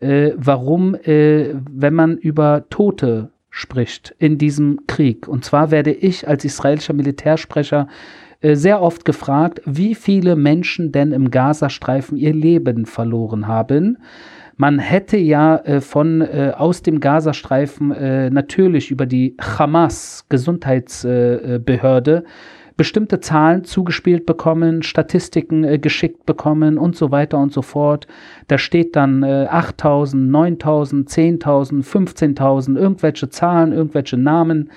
äh, 0.05 0.33
warum, 0.37 0.95
äh, 0.95 1.55
wenn 1.69 1.93
man 1.93 2.17
über 2.17 2.65
Tote 2.69 3.31
spricht 3.49 4.13
in 4.19 4.37
diesem 4.37 4.81
Krieg. 4.85 5.27
Und 5.27 5.45
zwar 5.45 5.71
werde 5.71 5.91
ich 5.91 6.27
als 6.27 6.45
israelischer 6.45 6.93
Militärsprecher 6.93 7.87
äh, 8.41 8.55
sehr 8.55 8.81
oft 8.81 9.05
gefragt, 9.05 9.61
wie 9.65 9.95
viele 9.95 10.35
Menschen 10.35 10.91
denn 10.91 11.11
im 11.11 11.31
Gazastreifen 11.31 12.17
ihr 12.17 12.33
Leben 12.33 12.85
verloren 12.85 13.47
haben. 13.47 13.97
Man 14.57 14.79
hätte 14.79 15.17
ja 15.17 15.57
äh, 15.57 15.81
von 15.81 16.21
äh, 16.21 16.53
aus 16.55 16.81
dem 16.81 16.99
Gazastreifen 16.99 17.89
natürlich 18.33 18.91
über 18.91 19.05
die 19.05 19.35
Hamas 19.39 20.25
Gesundheitsbehörde 20.29 22.23
bestimmte 22.77 23.19
Zahlen 23.19 23.63
zugespielt 23.63 24.25
bekommen, 24.25 24.83
Statistiken 24.83 25.63
äh, 25.63 25.79
geschickt 25.79 26.25
bekommen 26.25 26.77
und 26.77 26.95
so 26.95 27.11
weiter 27.11 27.37
und 27.37 27.53
so 27.53 27.61
fort. 27.61 28.07
Da 28.47 28.57
steht 28.57 28.95
dann 28.95 29.23
äh, 29.23 29.47
8000, 29.49 30.29
9000, 30.29 31.09
10.000, 31.09 31.83
15.000, 31.83 32.77
irgendwelche 32.77 33.29
Zahlen, 33.29 33.71
irgendwelche 33.71 34.17
Namen 34.17 34.69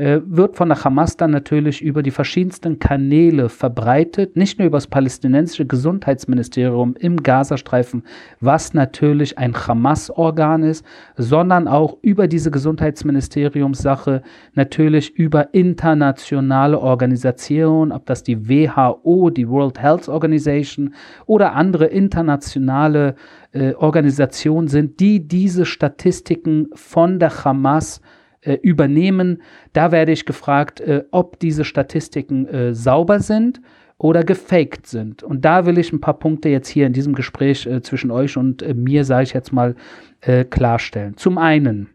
äh, 0.00 0.22
wird 0.24 0.56
von 0.56 0.70
der 0.70 0.82
Hamas 0.82 1.18
dann 1.18 1.30
natürlich 1.30 1.82
über 1.82 2.02
die 2.02 2.10
verschiedensten 2.10 2.78
Kanäle 2.78 3.50
verbreitet, 3.50 4.34
nicht 4.34 4.58
nur 4.58 4.66
über 4.66 4.78
das 4.78 4.86
palästinensische 4.86 5.66
Gesundheitsministerium 5.66 6.96
im 6.98 7.22
Gazastreifen, 7.22 8.04
was 8.40 8.72
natürlich 8.72 9.36
ein 9.36 9.54
Hamas-Organ 9.54 10.62
ist, 10.62 10.86
sondern 11.16 11.68
auch 11.68 11.98
über 12.00 12.28
diese 12.28 12.50
Gesundheitsministeriumssache 12.50 14.22
natürlich 14.54 15.14
über 15.16 15.52
internationale 15.52 16.78
Organisationen, 16.78 17.92
ob 17.92 18.06
das 18.06 18.22
die 18.22 18.48
WHO, 18.48 19.28
die 19.28 19.50
World 19.50 19.82
Health 19.82 20.08
Organization 20.08 20.94
oder 21.26 21.52
andere 21.52 21.84
internationale 21.84 23.16
äh, 23.52 23.74
Organisationen 23.74 24.68
sind, 24.68 24.98
die 24.98 25.28
diese 25.28 25.66
Statistiken 25.66 26.68
von 26.72 27.18
der 27.18 27.44
Hamas 27.44 28.00
äh, 28.42 28.54
übernehmen. 28.54 29.42
Da 29.72 29.92
werde 29.92 30.12
ich 30.12 30.26
gefragt, 30.26 30.80
äh, 30.80 31.04
ob 31.10 31.38
diese 31.38 31.64
Statistiken 31.64 32.46
äh, 32.46 32.74
sauber 32.74 33.20
sind 33.20 33.60
oder 33.98 34.24
gefaked 34.24 34.86
sind. 34.86 35.22
Und 35.22 35.44
da 35.44 35.66
will 35.66 35.76
ich 35.76 35.92
ein 35.92 36.00
paar 36.00 36.18
Punkte 36.18 36.48
jetzt 36.48 36.68
hier 36.68 36.86
in 36.86 36.94
diesem 36.94 37.14
Gespräch 37.14 37.66
äh, 37.66 37.82
zwischen 37.82 38.10
euch 38.10 38.36
und 38.36 38.62
äh, 38.62 38.72
mir, 38.72 39.04
sage 39.04 39.24
ich 39.24 39.32
jetzt 39.34 39.52
mal, 39.52 39.74
äh, 40.22 40.44
klarstellen. 40.44 41.16
Zum 41.16 41.36
einen, 41.36 41.90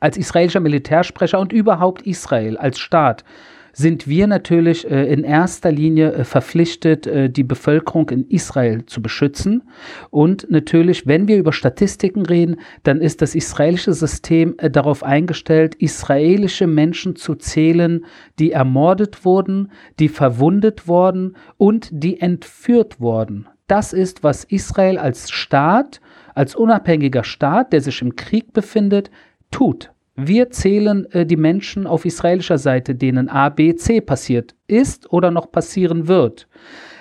als 0.00 0.16
israelischer 0.16 0.60
Militärsprecher 0.60 1.38
und 1.38 1.52
überhaupt 1.52 2.02
Israel 2.02 2.56
als 2.56 2.78
Staat 2.78 3.24
sind 3.72 4.08
wir 4.08 4.26
natürlich 4.26 4.90
äh, 4.90 5.12
in 5.12 5.24
erster 5.24 5.72
Linie 5.72 6.12
äh, 6.12 6.24
verpflichtet, 6.24 7.06
äh, 7.06 7.30
die 7.30 7.44
Bevölkerung 7.44 8.10
in 8.10 8.28
Israel 8.28 8.84
zu 8.86 9.02
beschützen. 9.02 9.62
Und 10.10 10.50
natürlich, 10.50 11.06
wenn 11.06 11.28
wir 11.28 11.38
über 11.38 11.52
Statistiken 11.52 12.26
reden, 12.26 12.56
dann 12.82 13.00
ist 13.00 13.22
das 13.22 13.34
israelische 13.34 13.92
System 13.92 14.56
darauf 14.58 15.02
eingestellt, 15.02 15.74
israelische 15.76 16.66
Menschen 16.66 17.16
zu 17.16 17.34
zählen, 17.34 18.04
die 18.38 18.52
ermordet 18.52 19.24
wurden, 19.24 19.70
die 19.98 20.08
verwundet 20.08 20.88
wurden 20.88 21.36
und 21.56 21.88
die 21.92 22.20
entführt 22.20 23.00
wurden. 23.00 23.48
Das 23.66 23.92
ist, 23.92 24.24
was 24.24 24.44
Israel 24.44 24.98
als 24.98 25.30
Staat, 25.30 26.00
als 26.34 26.56
unabhängiger 26.56 27.22
Staat, 27.22 27.72
der 27.72 27.80
sich 27.80 28.02
im 28.02 28.16
Krieg 28.16 28.52
befindet, 28.52 29.10
tut. 29.50 29.92
Wir 30.22 30.50
zählen 30.50 31.10
äh, 31.12 31.24
die 31.24 31.36
Menschen 31.36 31.86
auf 31.86 32.04
israelischer 32.04 32.58
Seite, 32.58 32.94
denen 32.94 33.30
A, 33.30 33.48
B, 33.48 33.74
C 33.74 34.02
passiert 34.02 34.54
ist 34.66 35.10
oder 35.10 35.30
noch 35.30 35.50
passieren 35.50 36.08
wird. 36.08 36.46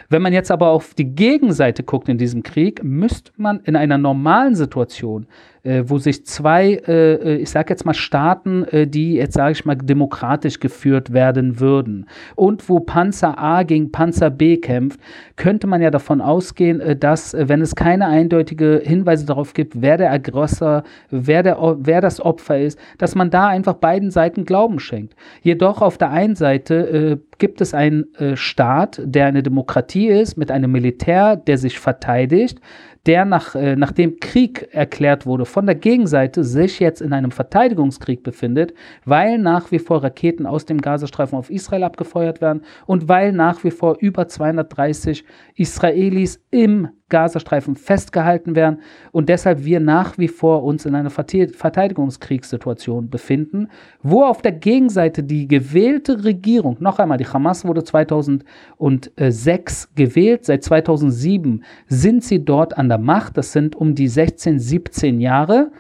Wenn 0.08 0.22
man 0.22 0.32
jetzt 0.32 0.52
aber 0.52 0.70
auf 0.70 0.94
die 0.94 1.14
Gegenseite 1.16 1.84
guckt 1.84 2.08
in 2.08 2.18
diesem 2.18 2.44
Krieg, 2.44 2.82
müsste 2.84 3.32
man 3.36 3.60
in 3.66 3.76
einer 3.76 3.98
normalen 3.98 4.56
Situation 4.56 5.28
wo 5.64 5.98
sich 5.98 6.26
zwei, 6.26 6.82
äh, 6.88 7.14
äh, 7.14 7.36
ich 7.36 7.50
sage 7.50 7.70
jetzt 7.70 7.86
mal 7.86 7.94
Staaten, 7.94 8.64
äh, 8.66 8.88
die 8.88 9.16
jetzt 9.16 9.34
sage 9.34 9.52
ich 9.52 9.66
mal 9.66 9.76
demokratisch 9.76 10.60
geführt 10.60 11.12
werden 11.12 11.60
würden 11.60 12.06
und 12.36 12.70
wo 12.70 12.80
Panzer 12.80 13.38
A 13.38 13.64
gegen 13.64 13.92
Panzer 13.92 14.30
B 14.30 14.58
kämpft, 14.58 15.00
könnte 15.36 15.68
man 15.68 15.82
ja 15.82 15.92
davon 15.92 16.22
ausgehen, 16.22 16.80
äh, 16.80 16.96
dass 16.96 17.34
äh, 17.34 17.50
wenn 17.50 17.62
es 17.62 17.76
keine 17.76 18.08
eindeutige 18.08 18.82
Hinweise 18.84 19.26
darauf 19.26 19.54
gibt, 19.54 19.82
wer 19.82 19.98
der 19.98 20.12
Aggressor, 20.12 20.84
wer, 21.10 21.44
der, 21.44 21.58
wer 21.80 22.02
das 22.02 22.22
Opfer 22.22 22.60
ist, 22.60 22.80
dass 22.98 23.16
man 23.16 23.30
da 23.30 23.48
einfach 23.48 23.74
beiden 23.74 24.12
Seiten 24.12 24.46
Glauben 24.46 24.80
schenkt. 24.80 25.16
Jedoch 25.42 25.82
auf 25.82 25.98
der 25.98 26.12
einen 26.12 26.36
Seite 26.36 27.20
gibt 27.38 27.62
es 27.62 27.74
einen 27.74 28.06
Staat, 28.36 29.02
der 29.04 29.28
eine 29.28 29.44
Demokratie 29.44 30.08
ist, 30.08 30.38
mit 30.38 30.52
einem 30.52 30.72
Militär, 30.72 31.36
der 31.36 31.58
sich 31.58 31.80
verteidigt, 31.80 32.60
der 33.06 33.26
nach, 33.26 33.56
äh, 33.56 33.76
nachdem 33.76 34.20
Krieg 34.20 34.70
erklärt 34.72 35.26
wurde 35.26 35.46
von 35.46 35.66
der 35.66 35.76
Gegenseite, 35.76 36.44
sich 36.44 36.80
jetzt 36.80 37.02
in 37.02 37.14
einem 37.14 37.32
Verteidigungskrieg 37.32 38.24
befindet, 38.24 38.74
weil 39.06 39.38
nach 39.38 39.72
wie 39.72 39.80
vor 39.80 40.04
Raketen 40.04 40.46
aus 40.46 40.66
dem 40.66 40.82
Gazastreifen 40.82 41.38
auf 41.38 41.50
Israel 41.50 41.84
abgefeuert 41.84 42.42
werden 42.42 42.64
und 42.86 43.08
weil 43.08 43.32
nach 43.32 43.64
wie 43.64 43.72
vor 43.72 43.98
über 44.00 44.28
230 44.28 45.24
Israelis 45.56 46.44
im 46.52 46.90
Gazastreifen 47.10 47.76
festgehalten 47.76 48.56
werden 48.56 48.80
und 49.12 49.28
deshalb 49.30 49.66
wir 49.66 49.80
nach 49.80 50.18
wie 50.18 50.28
vor 50.28 50.64
uns 50.64 50.86
in 50.86 50.96
einer 50.96 51.10
Verteidigungskriegssituation 51.10 53.10
befinden, 53.10 53.70
wo 54.02 54.24
auf 54.24 54.42
der 54.42 54.54
Gegenseite 54.54 55.24
die 55.24 55.48
gewählte 55.48 56.24
Regierung, 56.24 56.78
noch 56.80 57.00
einmal, 57.00 57.18
die 57.18 57.28
Hamas 57.28 57.66
wurde 57.66 57.84
2006 57.84 59.90
gewählt, 59.96 60.46
seit 60.46 60.64
2007 60.64 61.64
sind 61.88 62.24
sie 62.24 62.46
dort 62.46 62.78
an 62.78 62.88
der 62.90 63.00
Macht, 63.00 63.38
das 63.38 63.52
sind 63.52 63.76
um 63.76 63.96
die 63.96 64.08
16, 64.08 64.60
17 64.60 65.20
Jahre 65.20 65.72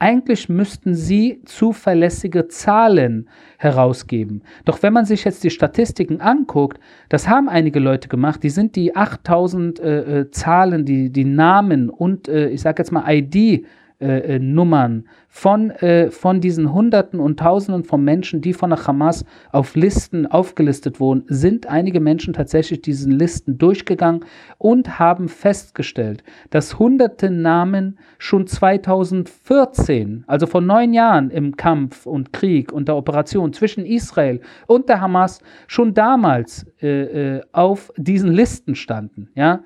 eigentlich 0.00 0.48
müssten 0.48 0.94
sie 0.94 1.42
zuverlässige 1.44 2.48
Zahlen 2.48 3.28
herausgeben. 3.58 4.42
Doch 4.64 4.82
wenn 4.82 4.94
man 4.94 5.04
sich 5.04 5.24
jetzt 5.24 5.44
die 5.44 5.50
Statistiken 5.50 6.22
anguckt, 6.22 6.80
das 7.10 7.28
haben 7.28 7.48
einige 7.50 7.78
Leute 7.80 8.08
gemacht, 8.08 8.42
die 8.42 8.50
sind 8.50 8.76
die 8.76 8.96
8000 8.96 9.78
äh, 9.78 10.20
äh, 10.20 10.30
Zahlen, 10.30 10.86
die, 10.86 11.10
die 11.10 11.24
Namen 11.24 11.90
und 11.90 12.28
äh, 12.28 12.48
ich 12.48 12.62
sage 12.62 12.80
jetzt 12.80 12.90
mal 12.90 13.04
ID 13.08 13.66
äh, 14.00 14.36
äh, 14.36 14.38
Nummern 14.38 15.04
von, 15.28 15.70
äh, 15.70 16.10
von 16.10 16.40
diesen 16.40 16.72
Hunderten 16.72 17.20
und 17.20 17.38
Tausenden 17.38 17.84
von 17.84 18.02
Menschen, 18.02 18.40
die 18.40 18.54
von 18.54 18.70
der 18.70 18.86
Hamas 18.86 19.26
auf 19.52 19.74
Listen 19.74 20.26
aufgelistet 20.26 21.00
wurden, 21.00 21.24
sind 21.28 21.66
einige 21.66 22.00
Menschen 22.00 22.32
tatsächlich 22.32 22.80
diesen 22.80 23.12
Listen 23.12 23.58
durchgegangen 23.58 24.24
und 24.56 24.98
haben 24.98 25.28
festgestellt, 25.28 26.24
dass 26.48 26.78
hunderte 26.78 27.30
Namen 27.30 27.98
schon 28.16 28.46
2014, 28.46 30.24
also 30.26 30.46
vor 30.46 30.62
neun 30.62 30.94
Jahren 30.94 31.28
im 31.28 31.58
Kampf 31.58 32.06
und 32.06 32.32
Krieg 32.32 32.72
und 32.72 32.88
der 32.88 32.96
Operation 32.96 33.52
zwischen 33.52 33.84
Israel 33.84 34.40
und 34.66 34.88
der 34.88 35.02
Hamas, 35.02 35.42
schon 35.66 35.92
damals 35.92 36.66
äh, 36.80 37.36
äh 37.36 37.42
auf 37.52 37.92
diesen 37.98 38.32
Listen 38.32 38.74
standen. 38.74 39.28
Ja? 39.34 39.62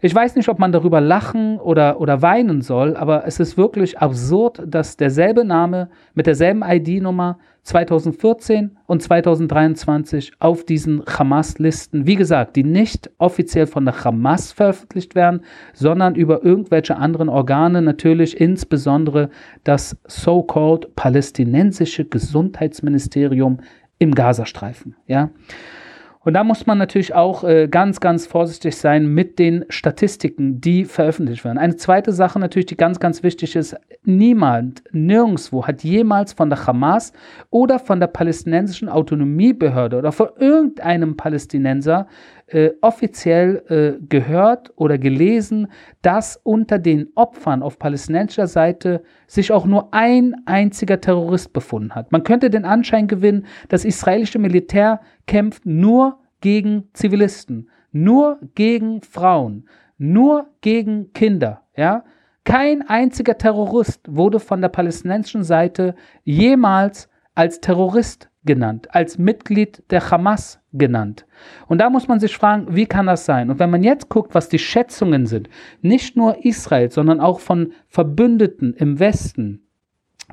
Ich 0.00 0.14
weiß 0.14 0.36
nicht, 0.36 0.48
ob 0.48 0.58
man 0.58 0.72
darüber 0.72 1.00
lachen 1.00 1.58
oder, 1.58 2.00
oder 2.00 2.22
weinen 2.22 2.60
soll, 2.60 2.96
aber 2.96 3.26
es 3.26 3.40
ist 3.40 3.56
wirklich 3.56 3.98
absurd, 3.98 4.62
dass 4.66 4.96
derselbe 4.96 5.44
Name 5.44 5.88
mit 6.14 6.26
derselben 6.26 6.62
ID-Nummer 6.62 7.38
2014 7.64 8.78
und 8.86 9.02
2023 9.02 10.32
auf 10.38 10.64
diesen 10.64 11.02
Hamas-Listen, 11.06 12.06
wie 12.06 12.14
gesagt, 12.14 12.56
die 12.56 12.64
nicht 12.64 13.10
offiziell 13.18 13.66
von 13.66 13.84
der 13.84 14.04
Hamas 14.04 14.52
veröffentlicht 14.52 15.14
werden, 15.14 15.42
sondern 15.74 16.14
über 16.14 16.44
irgendwelche 16.44 16.96
anderen 16.96 17.28
Organe, 17.28 17.82
natürlich 17.82 18.40
insbesondere 18.40 19.30
das 19.64 19.96
so-called 20.06 20.94
palästinensische 20.94 22.04
Gesundheitsministerium 22.04 23.58
im 23.98 24.14
Gazastreifen. 24.14 24.94
Ja. 25.06 25.30
Und 26.28 26.34
da 26.34 26.44
muss 26.44 26.66
man 26.66 26.76
natürlich 26.76 27.14
auch 27.14 27.42
äh, 27.42 27.68
ganz, 27.68 28.00
ganz 28.00 28.26
vorsichtig 28.26 28.76
sein 28.76 29.06
mit 29.06 29.38
den 29.38 29.64
Statistiken, 29.70 30.60
die 30.60 30.84
veröffentlicht 30.84 31.42
werden. 31.42 31.56
Eine 31.56 31.76
zweite 31.76 32.12
Sache 32.12 32.38
natürlich, 32.38 32.66
die 32.66 32.76
ganz, 32.76 33.00
ganz 33.00 33.22
wichtig 33.22 33.56
ist, 33.56 33.74
niemand, 34.04 34.82
nirgendwo 34.92 35.66
hat 35.66 35.82
jemals 35.82 36.34
von 36.34 36.50
der 36.50 36.66
Hamas 36.66 37.14
oder 37.48 37.78
von 37.78 37.98
der 37.98 38.08
palästinensischen 38.08 38.90
Autonomiebehörde 38.90 39.96
oder 39.96 40.12
von 40.12 40.28
irgendeinem 40.38 41.16
Palästinenser 41.16 42.08
äh, 42.48 42.70
offiziell 42.80 43.62
äh, 43.68 44.04
gehört 44.08 44.72
oder 44.76 44.98
gelesen, 44.98 45.68
dass 46.02 46.40
unter 46.42 46.78
den 46.78 47.08
Opfern 47.14 47.62
auf 47.62 47.78
palästinensischer 47.78 48.46
Seite 48.46 49.02
sich 49.26 49.52
auch 49.52 49.66
nur 49.66 49.92
ein 49.92 50.34
einziger 50.46 51.00
Terrorist 51.00 51.52
befunden 51.52 51.94
hat. 51.94 52.12
Man 52.12 52.24
könnte 52.24 52.50
den 52.50 52.64
Anschein 52.64 53.06
gewinnen, 53.06 53.46
das 53.68 53.84
israelische 53.84 54.38
Militär 54.38 55.00
kämpft 55.26 55.66
nur 55.66 56.18
gegen 56.40 56.88
Zivilisten, 56.92 57.68
nur 57.92 58.38
gegen 58.54 59.02
Frauen, 59.02 59.68
nur 59.98 60.48
gegen 60.60 61.12
Kinder, 61.12 61.62
ja? 61.76 62.04
Kein 62.44 62.80
einziger 62.88 63.36
Terrorist 63.36 64.00
wurde 64.08 64.40
von 64.40 64.62
der 64.62 64.70
palästinensischen 64.70 65.44
Seite 65.44 65.94
jemals 66.24 67.10
als 67.34 67.60
Terrorist 67.60 68.30
genannt, 68.48 68.88
als 68.90 69.18
Mitglied 69.18 69.84
der 69.90 70.10
Hamas 70.10 70.60
genannt. 70.72 71.26
Und 71.68 71.78
da 71.78 71.90
muss 71.90 72.08
man 72.08 72.18
sich 72.18 72.36
fragen, 72.36 72.74
wie 72.74 72.86
kann 72.86 73.06
das 73.06 73.26
sein? 73.26 73.50
Und 73.50 73.58
wenn 73.60 73.70
man 73.70 73.84
jetzt 73.84 74.08
guckt, 74.08 74.34
was 74.34 74.48
die 74.48 74.58
Schätzungen 74.58 75.26
sind, 75.26 75.50
nicht 75.82 76.16
nur 76.16 76.44
Israel, 76.44 76.90
sondern 76.90 77.20
auch 77.20 77.38
von 77.38 77.72
Verbündeten 77.86 78.72
im 78.74 78.98
Westen, 78.98 79.67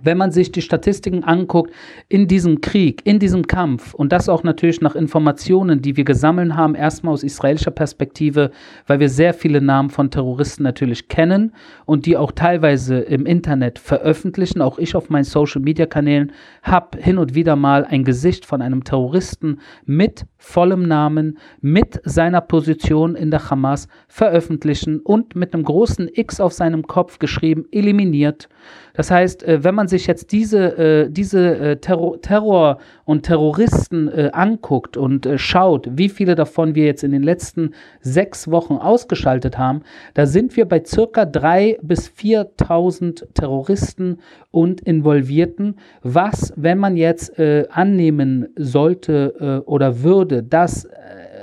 wenn 0.02 0.18
man 0.18 0.32
sich 0.32 0.52
die 0.52 0.62
Statistiken 0.62 1.24
anguckt 1.24 1.72
in 2.10 2.28
diesem 2.28 2.62
Krieg, 2.62 3.02
in 3.06 3.20
diesem 3.20 3.48
Kampf 3.48 3.94
und 3.94 4.12
das 4.12 4.28
auch 4.28 4.44
natürlich 4.44 4.82
nach 4.82 4.96
Informationen, 4.96 5.82
die 5.82 5.96
wir 5.96 6.04
gesammelt 6.04 6.54
haben, 6.54 6.76
erstmal 6.76 7.14
aus 7.14 7.24
israelischer 7.24 7.72
Perspektive, 7.72 8.52
weil 8.88 9.00
wir 9.00 9.10
sehr 9.10 9.34
viele 9.34 9.62
Namen 9.62 9.90
von 9.90 10.12
Terroristen 10.12 10.64
natürlich 10.64 11.08
kennen 11.08 11.54
und 11.86 12.06
die 12.06 12.18
auch 12.18 12.32
teilweise 12.34 13.00
im 13.00 13.26
Internet 13.26 13.80
veröffentlichen. 13.80 14.62
Auch 14.62 14.78
ich 14.80 14.96
auf 14.96 15.10
meinen 15.10 15.24
Social-Media-Kanälen 15.24 16.34
habe 16.62 16.98
hin 17.00 17.18
und 17.18 17.34
wieder 17.34 17.56
mal 17.56 17.86
ein 17.86 18.04
Gesicht 18.04 18.46
von 18.46 18.62
einem 18.62 18.84
Terroristen 18.84 19.60
mit 19.86 20.26
vollem 20.38 20.88
Namen, 20.88 21.40
mit 21.62 22.00
seiner 22.04 22.42
Position 22.42 23.16
in 23.16 23.32
der 23.32 23.50
Hamas 23.50 23.88
veröffentlichen 24.08 25.00
und 25.00 25.36
mit 25.36 25.54
einem 25.54 25.64
großen 25.64 26.10
X 26.14 26.40
auf 26.40 26.54
seinem 26.54 26.84
Kopf 26.84 27.18
geschrieben, 27.18 27.66
eliminiert. 27.72 28.50
Das 28.94 29.12
heißt, 29.12 29.44
äh, 29.44 29.64
wenn 29.64 29.76
man 29.76 29.85
sich 29.88 30.08
jetzt 30.08 30.32
diese, 30.32 30.78
äh, 30.78 31.10
diese 31.10 31.58
äh, 31.58 31.78
Terror, 31.78 32.22
Terror 32.22 32.78
und 33.06 33.24
Terroristen 33.24 34.10
anguckt 34.10 34.98
und 34.98 35.28
schaut, 35.36 35.88
wie 35.92 36.10
viele 36.10 36.34
davon 36.34 36.74
wir 36.74 36.86
jetzt 36.86 37.04
in 37.04 37.12
den 37.12 37.22
letzten 37.22 37.72
sechs 38.02 38.50
Wochen 38.50 38.78
ausgeschaltet 38.78 39.60
haben, 39.60 39.84
da 40.16 40.26
sind 40.26 40.58
wir 40.58 40.66
bei 40.66 40.82
circa 40.84 41.22
3.000 41.22 41.78
bis 41.84 42.10
4.000 42.10 43.34
Terroristen 43.36 44.18
und 44.50 44.82
Involvierten, 44.82 45.76
was, 46.02 46.52
wenn 46.56 46.80
man 46.80 46.98
jetzt 46.98 47.40
annehmen 47.40 48.48
sollte 48.56 49.64
oder 49.68 50.02
würde, 50.02 50.42
dass 50.42 50.88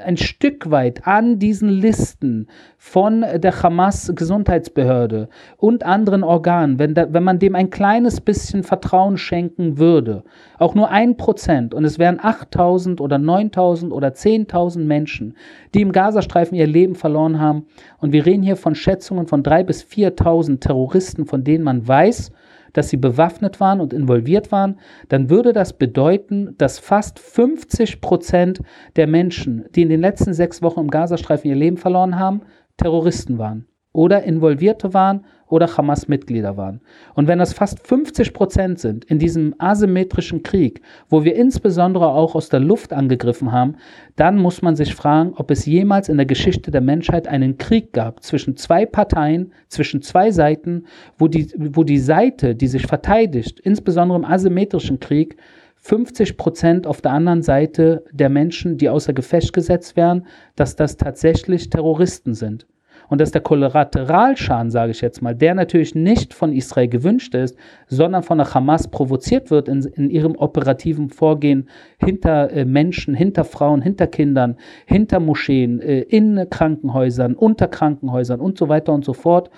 ein 0.03 0.17
Stück 0.17 0.71
weit 0.71 1.07
an 1.07 1.39
diesen 1.39 1.69
Listen 1.69 2.49
von 2.79 3.25
der 3.37 3.63
Hamas-Gesundheitsbehörde 3.63 5.29
und 5.57 5.85
anderen 5.85 6.23
Organen, 6.23 6.79
wenn, 6.79 6.95
da, 6.95 7.13
wenn 7.13 7.23
man 7.23 7.39
dem 7.39 7.55
ein 7.55 7.71
kleines 7.71 8.21
bisschen 8.21 8.63
Vertrauen 8.63 9.17
schenken 9.17 9.79
würde, 9.79 10.25
auch 10.59 10.75
nur 10.75 10.91
ein 10.91 11.17
Prozent, 11.17 11.75
und 11.75 11.85
es 11.85 11.99
wären 11.99 12.19
8000 12.21 13.01
oder 13.01 13.19
9000 13.19 13.93
oder 13.93 14.09
10.000 14.09 14.81
Menschen, 14.81 15.37
die 15.75 15.83
im 15.83 15.93
Gazastreifen 15.93 16.57
ihr 16.57 16.67
Leben 16.67 16.95
verloren 16.95 17.41
haben, 17.41 17.67
und 17.99 18.13
wir 18.13 18.27
reden 18.27 18.43
hier 18.43 18.57
von 18.57 18.75
Schätzungen 18.75 19.27
von 19.27 19.43
3.000 19.43 19.65
bis 19.65 19.85
4.000 19.85 20.61
Terroristen, 20.61 21.27
von 21.27 21.45
denen 21.45 21.65
man 21.65 21.87
weiß, 21.87 22.33
dass 22.73 22.89
sie 22.89 22.97
bewaffnet 22.97 23.61
waren 23.61 23.81
und 23.81 23.93
involviert 23.93 24.53
waren, 24.53 24.79
dann 25.09 25.31
würde 25.31 25.53
das 25.53 25.73
bedeuten, 25.73 26.55
dass 26.59 26.79
fast 26.79 27.19
50 27.19 28.01
Prozent 28.01 28.63
der 28.97 29.07
Menschen, 29.07 29.65
die 29.75 29.83
in 29.83 29.89
den 29.89 30.01
letzten 30.01 30.35
sechs 30.35 30.63
Wochen 30.63 30.81
im 30.81 30.91
Gazastreifen 30.91 31.51
ihr 31.51 31.57
Leben 31.57 31.77
verloren 31.77 32.19
haben, 32.19 32.43
Terroristen 32.77 33.39
waren 33.39 33.67
oder 33.93 34.23
Involvierte 34.25 34.95
waren 34.95 35.25
oder 35.53 35.77
Hamas-Mitglieder 35.77 36.57
waren. 36.57 36.81
Und 37.13 37.29
wenn 37.29 37.39
das 37.39 37.53
fast 37.53 37.87
50 37.87 38.33
Prozent 38.33 38.79
sind 38.79 39.05
in 39.05 39.19
diesem 39.19 39.55
asymmetrischen 39.59 40.43
Krieg, 40.43 40.81
wo 41.11 41.25
wir 41.25 41.37
insbesondere 41.37 42.09
auch 42.09 42.35
aus 42.35 42.49
der 42.49 42.61
Luft 42.61 42.95
angegriffen 42.95 43.53
haben, 43.53 43.77
dann 44.17 44.39
muss 44.39 44.63
man 44.63 44.77
sich 44.77 44.95
fragen, 44.95 45.35
ob 45.37 45.51
es 45.51 45.67
jemals 45.67 46.09
in 46.09 46.17
der 46.17 46.25
Geschichte 46.25 46.71
der 46.71 46.81
Menschheit 46.81 47.29
einen 47.29 47.59
Krieg 47.59 47.93
gab 47.93 48.23
zwischen 48.23 48.57
zwei 48.57 48.87
Parteien, 48.87 49.53
zwischen 49.69 50.01
zwei 50.01 50.31
Seiten, 50.31 50.87
wo 51.19 51.29
die, 51.29 51.53
wo 51.55 51.85
die 51.85 51.99
Seite, 51.99 52.55
die 52.55 52.67
sich 52.67 52.87
verteidigt, 52.87 53.61
insbesondere 53.61 54.19
im 54.19 54.25
asymmetrischen 54.25 55.01
Krieg, 55.01 55.37
50 55.77 56.39
Prozent 56.39 56.87
auf 56.87 57.03
der 57.03 57.11
anderen 57.11 57.43
Seite 57.43 58.05
der 58.11 58.31
Menschen, 58.31 58.79
die 58.79 58.89
außer 58.89 59.13
Gefecht 59.13 59.53
gesetzt 59.53 59.97
werden, 59.97 60.27
dass 60.57 60.77
das 60.77 60.97
tatsächlich 60.97 61.69
Terroristen 61.69 62.33
sind 62.33 62.67
und 63.13 63.21
dass 63.21 63.31
der 63.31 63.43
Kollateralschaden, 63.43 64.71
sage 64.71 64.93
ich 64.93 65.03
jetzt 65.03 65.21
mal, 65.21 65.35
der 65.35 65.55
natürlich 65.55 65.95
nicht 65.95 66.33
von 66.33 66.51
Israel 66.51 66.89
gewünscht 66.89 67.35
ist, 67.35 67.59
sondern 67.87 68.23
von 68.23 68.39
der 68.39 68.55
Hamas 68.55 68.89
provoziert 68.89 69.51
wird 69.51 69.69
in, 69.69 69.83
in 69.83 70.09
ihrem 70.09 70.35
operativen 70.35 71.11
Vorgehen 71.11 71.69
hinter 72.03 72.51
äh, 72.51 72.65
Menschen, 72.65 73.13
hinter 73.13 73.45
Frauen, 73.45 73.83
hinter 73.83 74.07
Kindern, 74.07 74.57
hinter 74.87 75.21
Moscheen, 75.21 75.83
äh, 75.83 76.01
in 76.01 76.47
Krankenhäusern, 76.49 77.35
unter 77.35 77.69
Krankenhäusern 77.69 78.41
und 78.41 78.57
so 78.57 78.71
weiter 78.71 78.95
und 78.95 79.05
so 79.05 79.13
fort. 79.13 79.51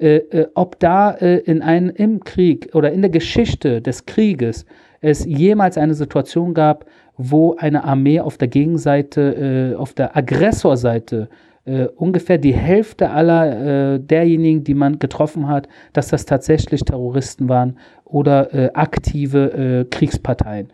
Äh, 0.00 0.16
äh 0.16 0.48
ob 0.54 0.80
da 0.80 1.12
äh, 1.12 1.36
in 1.36 1.62
einem, 1.62 1.90
im 1.90 2.24
Krieg 2.24 2.70
oder 2.74 2.90
in 2.90 3.02
der 3.02 3.10
Geschichte 3.12 3.80
des 3.80 4.04
Krieges 4.04 4.66
es 5.00 5.24
jemals 5.24 5.78
eine 5.78 5.94
Situation 5.94 6.54
gab, 6.54 6.86
wo 7.16 7.54
eine 7.54 7.84
Armee 7.84 8.18
auf 8.18 8.36
der 8.36 8.48
Gegenseite, 8.48 9.74
äh, 9.74 9.76
auf 9.76 9.92
der 9.92 10.16
Aggressorseite 10.16 11.28
äh, 11.70 11.88
ungefähr 11.96 12.38
die 12.38 12.54
Hälfte 12.54 13.10
aller 13.10 13.94
äh, 13.94 14.00
derjenigen, 14.00 14.64
die 14.64 14.74
man 14.74 14.98
getroffen 14.98 15.48
hat, 15.48 15.68
dass 15.92 16.08
das 16.08 16.26
tatsächlich 16.26 16.82
Terroristen 16.82 17.48
waren 17.48 17.78
oder 18.04 18.52
äh, 18.52 18.70
aktive 18.74 19.52
äh, 19.52 19.84
Kriegsparteien. 19.84 20.68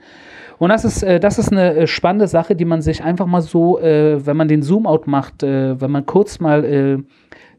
Und 0.59 0.71
das 0.71 0.85
ist, 0.85 1.03
äh, 1.03 1.21
das 1.21 1.39
ist 1.39 1.53
eine 1.53 1.87
spannende 1.87 2.29
Sache, 2.29 2.57
die 2.57 2.65
man 2.65 2.81
sich 2.81 3.05
einfach 3.05 3.27
mal 3.27 3.43
so, 3.43 3.79
wenn 3.81 4.37
man 4.37 4.49
den 4.49 4.63
Zoom-out 4.63 5.07
macht, 5.07 5.43
wenn 5.43 5.91
man 5.91 6.07
kurz 6.07 6.41
mal 6.41 7.05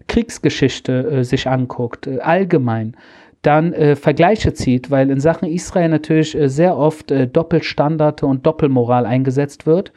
Kriegsgeschichte 0.07 1.23
sich 1.23 1.47
anguckt, 1.47 2.07
allgemein, 2.07 2.95
dann 3.47 3.73
äh, 3.73 3.95
Vergleiche 3.95 4.53
zieht, 4.53 4.91
weil 4.91 5.09
in 5.09 5.19
Sachen 5.19 5.47
Israel 5.47 5.89
natürlich 5.89 6.37
äh, 6.37 6.49
sehr 6.49 6.77
oft 6.77 7.11
äh, 7.11 7.27
Doppelstandards 7.27 8.23
und 8.23 8.45
Doppelmoral 8.45 9.05
eingesetzt 9.05 9.65
wird. 9.65 9.93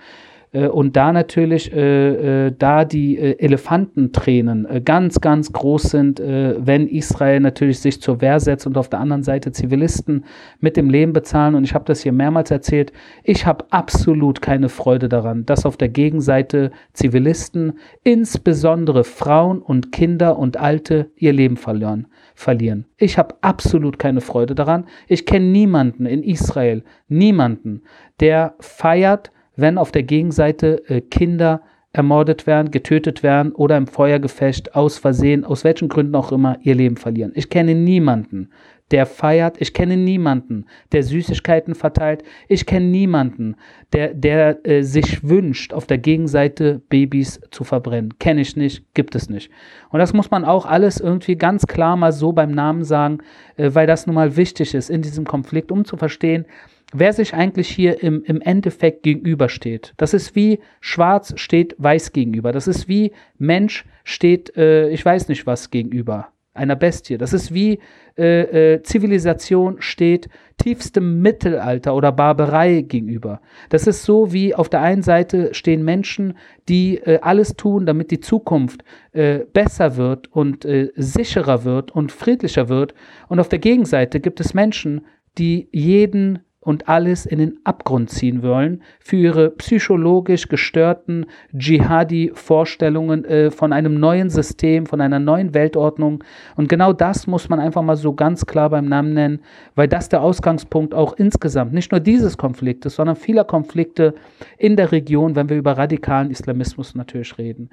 Äh, 0.52 0.68
und 0.68 0.96
da 0.96 1.12
natürlich, 1.12 1.72
äh, 1.72 2.46
äh, 2.46 2.52
da 2.56 2.84
die 2.84 3.18
Elefantentränen 3.18 4.84
ganz, 4.84 5.20
ganz 5.20 5.52
groß 5.52 5.82
sind, 5.82 6.20
wenn 6.20 6.86
Israel 6.86 7.40
natürlich 7.40 7.80
sich 7.80 8.00
zur 8.00 8.20
Wehr 8.20 8.40
setzt 8.40 8.66
und 8.66 8.76
auf 8.76 8.88
der 8.88 9.00
anderen 9.00 9.22
Seite 9.22 9.52
Zivilisten 9.52 10.24
mit 10.60 10.76
dem 10.76 10.90
Leben 10.90 11.12
bezahlen. 11.12 11.54
Und 11.54 11.64
ich 11.64 11.74
habe 11.74 11.84
das 11.84 12.00
hier 12.00 12.12
mehrmals 12.12 12.50
erzählt. 12.50 12.92
Ich 13.22 13.46
habe 13.46 13.64
absolut 13.70 14.42
keine 14.42 14.68
Freude 14.68 15.08
daran, 15.08 15.46
dass 15.46 15.66
auf 15.66 15.76
der 15.76 15.88
Gegenseite 15.88 16.70
Zivilisten, 16.92 17.78
insbesondere 18.04 19.04
Frauen 19.04 19.62
und 19.62 19.92
Kinder 19.92 20.38
und 20.38 20.56
Alte, 20.56 21.10
ihr 21.16 21.32
Leben 21.32 21.56
verlieren. 21.56 22.06
verlieren. 22.34 22.86
Ich 22.96 23.18
habe 23.18 23.34
absolut 23.40 23.98
keine 23.98 24.20
Freude 24.20 24.54
daran. 24.54 24.86
Ich 25.08 25.26
kenne 25.26 25.46
niemanden 25.46 26.06
in 26.06 26.22
Israel, 26.22 26.82
niemanden, 27.08 27.82
der 28.20 28.54
feiert, 28.60 29.30
wenn 29.61 29.79
auf 29.79 29.92
der 29.92 30.03
Gegenseite 30.03 30.83
äh, 30.88 31.01
Kinder 31.01 31.62
ermordet 31.92 32.46
werden, 32.46 32.70
getötet 32.70 33.23
werden 33.23 33.53
oder 33.53 33.77
im 33.77 33.87
Feuergefecht 33.87 34.75
aus 34.75 34.99
Versehen, 34.99 35.44
aus 35.44 35.64
welchen 35.64 35.88
Gründen 35.88 36.14
auch 36.14 36.31
immer, 36.31 36.59
ihr 36.62 36.75
Leben 36.75 36.96
verlieren. 36.96 37.33
Ich 37.35 37.51
kenne 37.51 37.75
niemanden, 37.75 38.51
der 38.90 39.07
feiert. 39.07 39.61
Ich 39.61 39.73
kenne 39.73 39.96
niemanden, 39.96 40.66
der 40.92 41.03
Süßigkeiten 41.03 41.75
verteilt. 41.75 42.23
Ich 42.49 42.66
kenne 42.66 42.87
niemanden, 42.87 43.57
der, 43.92 44.14
der 44.14 44.66
äh, 44.66 44.83
sich 44.83 45.29
wünscht, 45.29 45.73
auf 45.73 45.87
der 45.87 45.99
Gegenseite 45.99 46.81
Babys 46.88 47.40
zu 47.51 47.64
verbrennen. 47.64 48.18
Kenne 48.18 48.40
ich 48.40 48.57
nicht, 48.57 48.85
gibt 48.94 49.14
es 49.14 49.29
nicht. 49.31 49.51
Und 49.90 50.01
das 50.01 50.12
muss 50.12 50.31
man 50.31 50.44
auch 50.44 50.66
alles 50.66 51.01
irgendwie 51.01 51.37
ganz 51.37 51.66
klar 51.66 51.96
mal 51.96 52.12
so 52.12 52.33
beim 52.33 52.51
Namen 52.51 52.85
sagen, 52.85 53.18
äh, 53.57 53.70
weil 53.73 53.87
das 53.87 54.07
nun 54.07 54.14
mal 54.14 54.37
wichtig 54.37 54.75
ist 54.75 54.90
in 54.90 55.03
diesem 55.03 55.25
Konflikt, 55.25 55.70
um 55.70 55.85
zu 55.85 55.96
verstehen, 55.96 56.46
wer 56.92 57.12
sich 57.12 57.35
eigentlich 57.35 57.68
hier 57.68 58.03
im, 58.03 58.22
im 58.24 58.40
Endeffekt 58.40 59.03
gegenübersteht. 59.03 59.94
Das 59.96 60.14
ist 60.14 60.35
wie 60.35 60.61
Schwarz 60.81 61.33
steht 61.37 61.74
Weiß 61.79 62.12
gegenüber. 62.12 62.53
Das 62.53 62.66
ist 62.68 62.88
wie 62.88 63.12
Mensch 63.38 63.85
steht, 64.05 64.57
äh, 64.57 64.88
ich 64.90 65.05
weiß 65.05 65.29
nicht 65.29 65.46
was 65.46 65.70
gegenüber, 65.70 66.29
einer 66.55 66.76
Bestie. 66.76 67.18
Das 67.18 67.33
ist 67.33 67.55
wie 67.55 67.79
äh, 68.18 68.74
äh, 68.74 68.83
Zivilisation 68.83 69.76
steht 69.81 70.29
tiefstem 70.59 71.22
Mittelalter 71.22 71.94
oder 71.94 72.12
Barbarei 72.12 72.83
gegenüber. 72.83 73.40
Das 73.70 73.87
ist 73.87 74.03
so 74.03 74.33
wie 74.33 74.55
auf 74.55 74.68
der 74.68 74.83
einen 74.83 75.03
Seite 75.03 75.55
stehen 75.55 75.85
Menschen, 75.85 76.37
die 76.68 76.98
äh, 76.98 77.20
alles 77.22 77.57
tun, 77.57 77.87
damit 77.87 78.11
die 78.11 78.20
Zukunft 78.20 78.85
äh, 79.12 79.40
besser 79.53 79.96
wird 79.96 80.31
und 80.33 80.64
äh, 80.64 80.90
sicherer 80.96 81.64
wird 81.64 81.92
und 81.92 82.12
friedlicher 82.12 82.68
wird. 82.68 82.94
Und 83.29 83.40
auf 83.40 83.48
der 83.48 83.59
Gegenseite 83.59 84.20
gibt 84.20 84.40
es 84.40 84.53
Menschen, 84.53 85.07
die 85.38 85.68
jeden 85.72 86.40
und 86.62 86.88
alles 86.90 87.25
in 87.25 87.38
den 87.38 87.59
Abgrund 87.64 88.11
ziehen 88.11 88.42
wollen 88.42 88.83
für 88.99 89.16
ihre 89.16 89.51
psychologisch 89.51 90.49
gestörten 90.49 91.25
Dschihadi-Vorstellungen 91.57 93.25
äh, 93.25 93.51
von 93.51 93.73
einem 93.73 93.99
neuen 93.99 94.29
System, 94.29 94.85
von 94.85 95.01
einer 95.01 95.18
neuen 95.18 95.55
Weltordnung. 95.55 96.23
Und 96.57 96.68
genau 96.68 96.92
das 96.92 97.27
muss 97.27 97.49
man 97.49 97.61
einfach 97.61 97.81
mal 97.83 97.96
so 97.96 98.12
ganz 98.12 98.44
klar 98.44 98.68
beim 98.68 98.87
Namen 98.87 99.14
nennen, 99.14 99.40
weil 99.75 99.88
das 99.88 100.11
der 100.11 100.20
Ausgangspunkt 100.20 100.92
auch 100.92 101.14
insgesamt, 101.14 101.73
nicht 101.73 101.92
nur 101.92 102.01
dieses 102.01 102.37
Konfliktes, 102.37 102.96
sondern 102.96 103.16
vieler 103.16 103.44
Konflikte 103.44 104.14
in 104.59 104.77
der 104.77 104.92
Region, 104.92 105.37
wenn 105.37 105.49
wir 105.49 105.57
über 105.57 105.79
radikalen 105.79 106.31
Islamismus 106.31 106.94
natürlich 106.94 107.38
reden. 107.38 107.70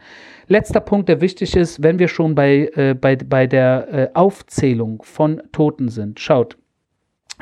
Letzter 0.47 0.79
Punkt, 0.79 1.09
der 1.09 1.19
wichtig 1.19 1.57
ist, 1.57 1.83
wenn 1.83 1.99
wir 1.99 2.07
schon 2.07 2.35
bei, 2.35 2.71
äh, 2.75 2.93
bei, 2.93 3.17
bei 3.17 3.47
der 3.47 3.87
äh, 3.91 4.09
Aufzählung 4.13 5.01
von 5.03 5.41
Toten 5.51 5.89
sind. 5.89 6.21
Schaut, 6.21 6.57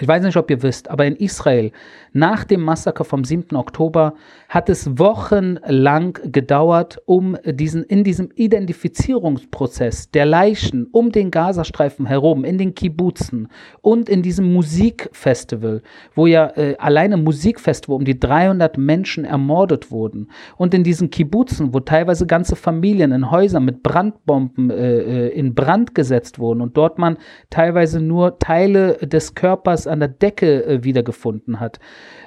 Ich 0.02 0.10
weiß 0.10 0.24
nicht, 0.24 0.36
ob 0.36 0.52
ihr 0.52 0.62
wisst, 0.62 0.90
aber 0.90 1.06
in 1.06 1.16
Israel 1.16 1.72
nach 2.12 2.44
dem 2.44 2.62
Massaker 2.62 3.06
vom 3.06 3.24
7. 3.24 3.56
Oktober 3.56 4.16
hat 4.50 4.70
es 4.70 5.00
wochenlang 5.00 6.20
gedauert, 6.32 7.02
um 7.06 7.38
diesen, 7.46 7.84
in 7.84 8.04
diesem 8.04 8.30
Identifizierungsprozess 8.36 10.12
der 10.12 10.26
Leichen 10.26 10.88
um 10.92 11.14
den 11.14 11.32
Gazastreifen 11.32 12.06
herum, 12.06 12.44
in 12.44 12.58
den 12.58 12.76
Kibbutzen 12.76 13.48
und 13.82 14.10
in 14.10 14.22
diesem 14.22 14.52
Musikfestival, 14.52 15.82
wo 16.14 16.28
ja 16.28 16.52
äh, 16.58 16.76
alleine 16.78 17.16
Musikfestival 17.16 17.96
um 17.96 18.04
die 18.06 18.20
300 18.20 18.78
Menschen 18.78 19.24
ermordet 19.24 19.92
wurden 19.92 20.30
und 20.58 20.74
in 20.74 20.84
diesen 20.84 21.10
Kibbutzen, 21.10 21.74
wo 21.74 21.80
teilweise 21.80 22.28
ganze 22.28 22.58
Familien 22.58 23.14
in 23.14 23.32
Häusern 23.32 23.64
mit 23.64 23.82
Brandbomben 23.82 24.72
äh, 24.72 25.28
äh 25.28 25.28
in 25.36 25.56
Brand 25.56 25.96
gesetzt 25.96 26.38
wurden 26.38 26.60
und 26.60 26.76
dort 26.76 26.98
man 26.98 27.18
teilweise 27.50 28.02
nur 28.02 28.40
Teile 28.40 28.98
des 28.98 29.36
Körpers 29.36 29.85
an 29.88 30.00
der 30.00 30.10
Decke 30.10 30.66
äh, 30.66 30.84
wiedergefunden 30.84 31.60
hat. 31.60 31.80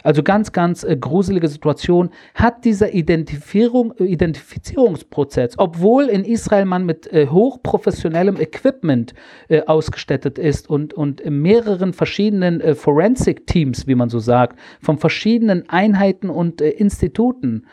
Also 0.02 0.22
ganz, 0.22 0.52
ganz 0.52 0.84
äh, 0.84 0.96
gruselige 0.96 1.48
Situation. 1.48 2.10
Hat 2.34 2.64
dieser 2.64 2.94
Identifizierung, 2.94 3.94
äh, 3.98 4.04
Identifizierungsprozess, 4.04 5.54
obwohl 5.58 6.04
in 6.04 6.24
Israel 6.24 6.64
man 6.64 6.86
mit 6.86 7.12
äh, 7.12 7.26
hochprofessionellem 7.26 8.40
Equipment 8.40 9.14
äh, 9.48 9.62
ausgestattet 9.62 10.38
ist 10.38 10.68
und, 10.70 10.94
und 10.94 11.24
mehreren 11.28 11.92
verschiedenen 11.92 12.60
äh, 12.60 12.74
Forensic-Teams, 12.74 13.86
wie 13.86 13.94
man 13.94 14.08
so 14.08 14.18
sagt, 14.18 14.58
von 14.80 14.98
verschiedenen 14.98 15.68
Einheiten 15.68 16.30
und 16.30 16.60
Instituten, 16.60 17.66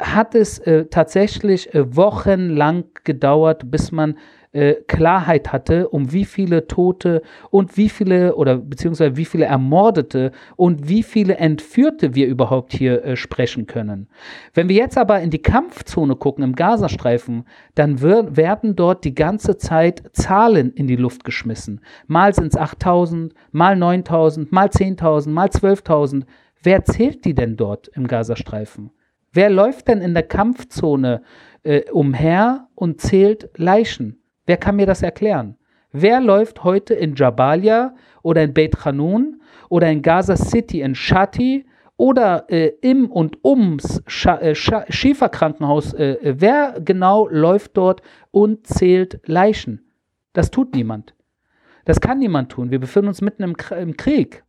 hat 0.00 0.34
es 0.34 0.60
tatsächlich 0.90 1.70
wochenlang 1.72 2.84
gedauert, 3.04 3.70
bis 3.70 3.92
man 3.92 4.16
äh, 4.52 4.74
Klarheit 4.86 5.52
hatte, 5.52 5.88
um 5.88 6.12
wie 6.12 6.24
viele 6.24 6.66
Tote 6.66 7.22
und 7.50 7.76
wie 7.76 7.88
viele 7.88 8.34
oder 8.34 8.56
beziehungsweise 8.56 9.16
wie 9.16 9.24
viele 9.24 9.44
Ermordete 9.44 10.32
und 10.56 10.88
wie 10.88 11.02
viele 11.02 11.36
Entführte 11.36 12.14
wir 12.14 12.26
überhaupt 12.26 12.72
hier 12.72 13.04
äh, 13.04 13.16
sprechen 13.16 13.66
können. 13.66 14.08
Wenn 14.52 14.68
wir 14.68 14.76
jetzt 14.76 14.98
aber 14.98 15.20
in 15.20 15.30
die 15.30 15.42
Kampfzone 15.42 16.16
gucken 16.16 16.42
im 16.42 16.56
Gazastreifen, 16.56 17.44
dann 17.74 18.00
wird, 18.00 18.36
werden 18.36 18.74
dort 18.74 19.04
die 19.04 19.14
ganze 19.14 19.56
Zeit 19.56 20.02
Zahlen 20.12 20.72
in 20.72 20.86
die 20.86 20.96
Luft 20.96 21.24
geschmissen. 21.24 21.80
Mal 22.06 22.34
sind 22.34 22.48
es 22.48 22.56
8000, 22.56 23.34
mal 23.52 23.76
9000, 23.76 24.50
mal 24.50 24.68
10.000, 24.68 25.28
mal 25.30 25.48
12.000. 25.48 26.24
Wer 26.62 26.84
zählt 26.84 27.24
die 27.24 27.34
denn 27.34 27.56
dort 27.56 27.88
im 27.88 28.06
Gazastreifen? 28.06 28.90
Wer 29.32 29.48
läuft 29.48 29.86
denn 29.86 30.00
in 30.00 30.12
der 30.12 30.24
Kampfzone 30.24 31.22
äh, 31.62 31.88
umher 31.92 32.68
und 32.74 33.00
zählt 33.00 33.50
Leichen? 33.56 34.19
Wer 34.50 34.56
kann 34.56 34.74
mir 34.74 34.86
das 34.86 35.02
erklären? 35.02 35.56
Wer 35.92 36.20
läuft 36.20 36.64
heute 36.64 36.94
in 36.94 37.14
Jabalia 37.14 37.94
oder 38.22 38.42
in 38.42 38.52
Beit 38.52 38.84
Hanun 38.84 39.40
oder 39.68 39.88
in 39.88 40.02
Gaza 40.02 40.36
City 40.36 40.80
in 40.80 40.96
Shati 40.96 41.66
oder 41.96 42.50
äh, 42.50 42.72
im 42.80 43.12
und 43.12 43.38
ums 43.44 44.02
Scha 44.08 44.38
äh, 44.38 44.56
Schieferkrankenhaus? 44.56 45.94
Äh, 45.94 46.34
wer 46.36 46.80
genau 46.84 47.28
läuft 47.28 47.76
dort 47.76 48.02
und 48.32 48.66
zählt 48.66 49.20
Leichen? 49.24 49.88
Das 50.32 50.50
tut 50.50 50.74
niemand. 50.74 51.14
Das 51.84 52.00
kann 52.00 52.18
niemand 52.18 52.50
tun. 52.50 52.72
Wir 52.72 52.80
befinden 52.80 53.06
uns 53.06 53.20
mitten 53.20 53.44
im 53.44 53.96
Krieg. 53.96 54.42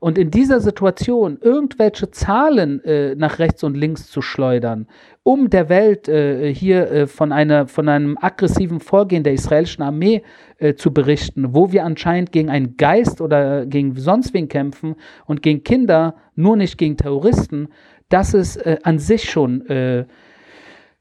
Und 0.00 0.16
in 0.16 0.30
dieser 0.30 0.60
Situation 0.60 1.38
irgendwelche 1.40 2.10
Zahlen 2.10 2.82
äh, 2.84 3.14
nach 3.16 3.38
rechts 3.38 3.64
und 3.64 3.76
links 3.76 4.08
zu 4.08 4.22
schleudern, 4.22 4.86
um 5.24 5.50
der 5.50 5.68
Welt 5.68 6.08
äh, 6.08 6.52
hier 6.54 6.90
äh, 6.90 7.06
von, 7.06 7.32
einer, 7.32 7.66
von 7.66 7.88
einem 7.88 8.16
aggressiven 8.20 8.80
Vorgehen 8.80 9.24
der 9.24 9.32
israelischen 9.32 9.82
Armee 9.82 10.22
äh, 10.58 10.74
zu 10.74 10.92
berichten, 10.92 11.54
wo 11.54 11.72
wir 11.72 11.84
anscheinend 11.84 12.32
gegen 12.32 12.48
einen 12.48 12.76
Geist 12.76 13.20
oder 13.20 13.66
gegen 13.66 13.96
sonst 13.96 14.34
wen 14.34 14.48
kämpfen 14.48 14.94
und 15.26 15.42
gegen 15.42 15.64
Kinder, 15.64 16.14
nur 16.34 16.56
nicht 16.56 16.78
gegen 16.78 16.96
Terroristen, 16.96 17.68
das 18.08 18.34
ist 18.34 18.56
äh, 18.56 18.78
an 18.84 18.98
sich 18.98 19.30
schon 19.30 19.66
äh, 19.66 20.06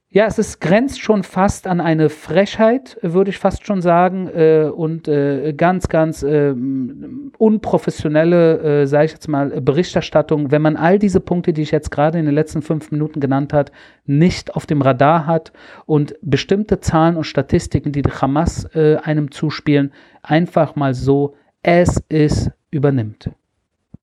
ja, 0.09 0.25
es 0.25 0.39
ist, 0.39 0.61
grenzt 0.61 1.01
schon 1.01 1.23
fast 1.23 1.67
an 1.67 1.81
eine 1.81 2.09
Frechheit, 2.09 2.97
würde 3.01 3.29
ich 3.29 3.37
fast 3.37 3.67
schon 3.67 3.81
sagen, 3.81 4.27
äh, 4.27 4.71
und 4.73 5.09
äh, 5.09 5.51
ganz, 5.51 5.89
ganz 5.89 6.23
äh, 6.23 6.55
unprofessionelle, 7.37 8.81
äh, 8.81 8.87
sage 8.87 9.05
ich 9.05 9.11
jetzt 9.11 9.27
mal, 9.27 9.49
Berichterstattung, 9.61 10.49
wenn 10.49 10.61
man 10.61 10.77
all 10.77 10.97
diese 10.97 11.19
Punkte, 11.19 11.51
die 11.51 11.61
ich 11.61 11.71
jetzt 11.71 11.91
gerade 11.91 12.19
in 12.19 12.25
den 12.25 12.35
letzten 12.35 12.61
fünf 12.61 12.89
Minuten 12.89 13.19
genannt 13.19 13.51
hat, 13.51 13.73
nicht 14.05 14.55
auf 14.55 14.65
dem 14.65 14.81
Radar 14.81 15.27
hat 15.27 15.51
und 15.85 16.15
bestimmte 16.21 16.79
Zahlen 16.79 17.17
und 17.17 17.25
Statistiken, 17.25 17.91
die 17.91 18.01
die 18.01 18.09
Hamas 18.09 18.63
äh, 18.75 18.95
einem 19.03 19.29
zuspielen, 19.31 19.91
einfach 20.23 20.77
mal 20.77 20.93
so, 20.93 21.35
es 21.63 22.01
ist 22.07 22.51
übernimmt. 22.71 23.29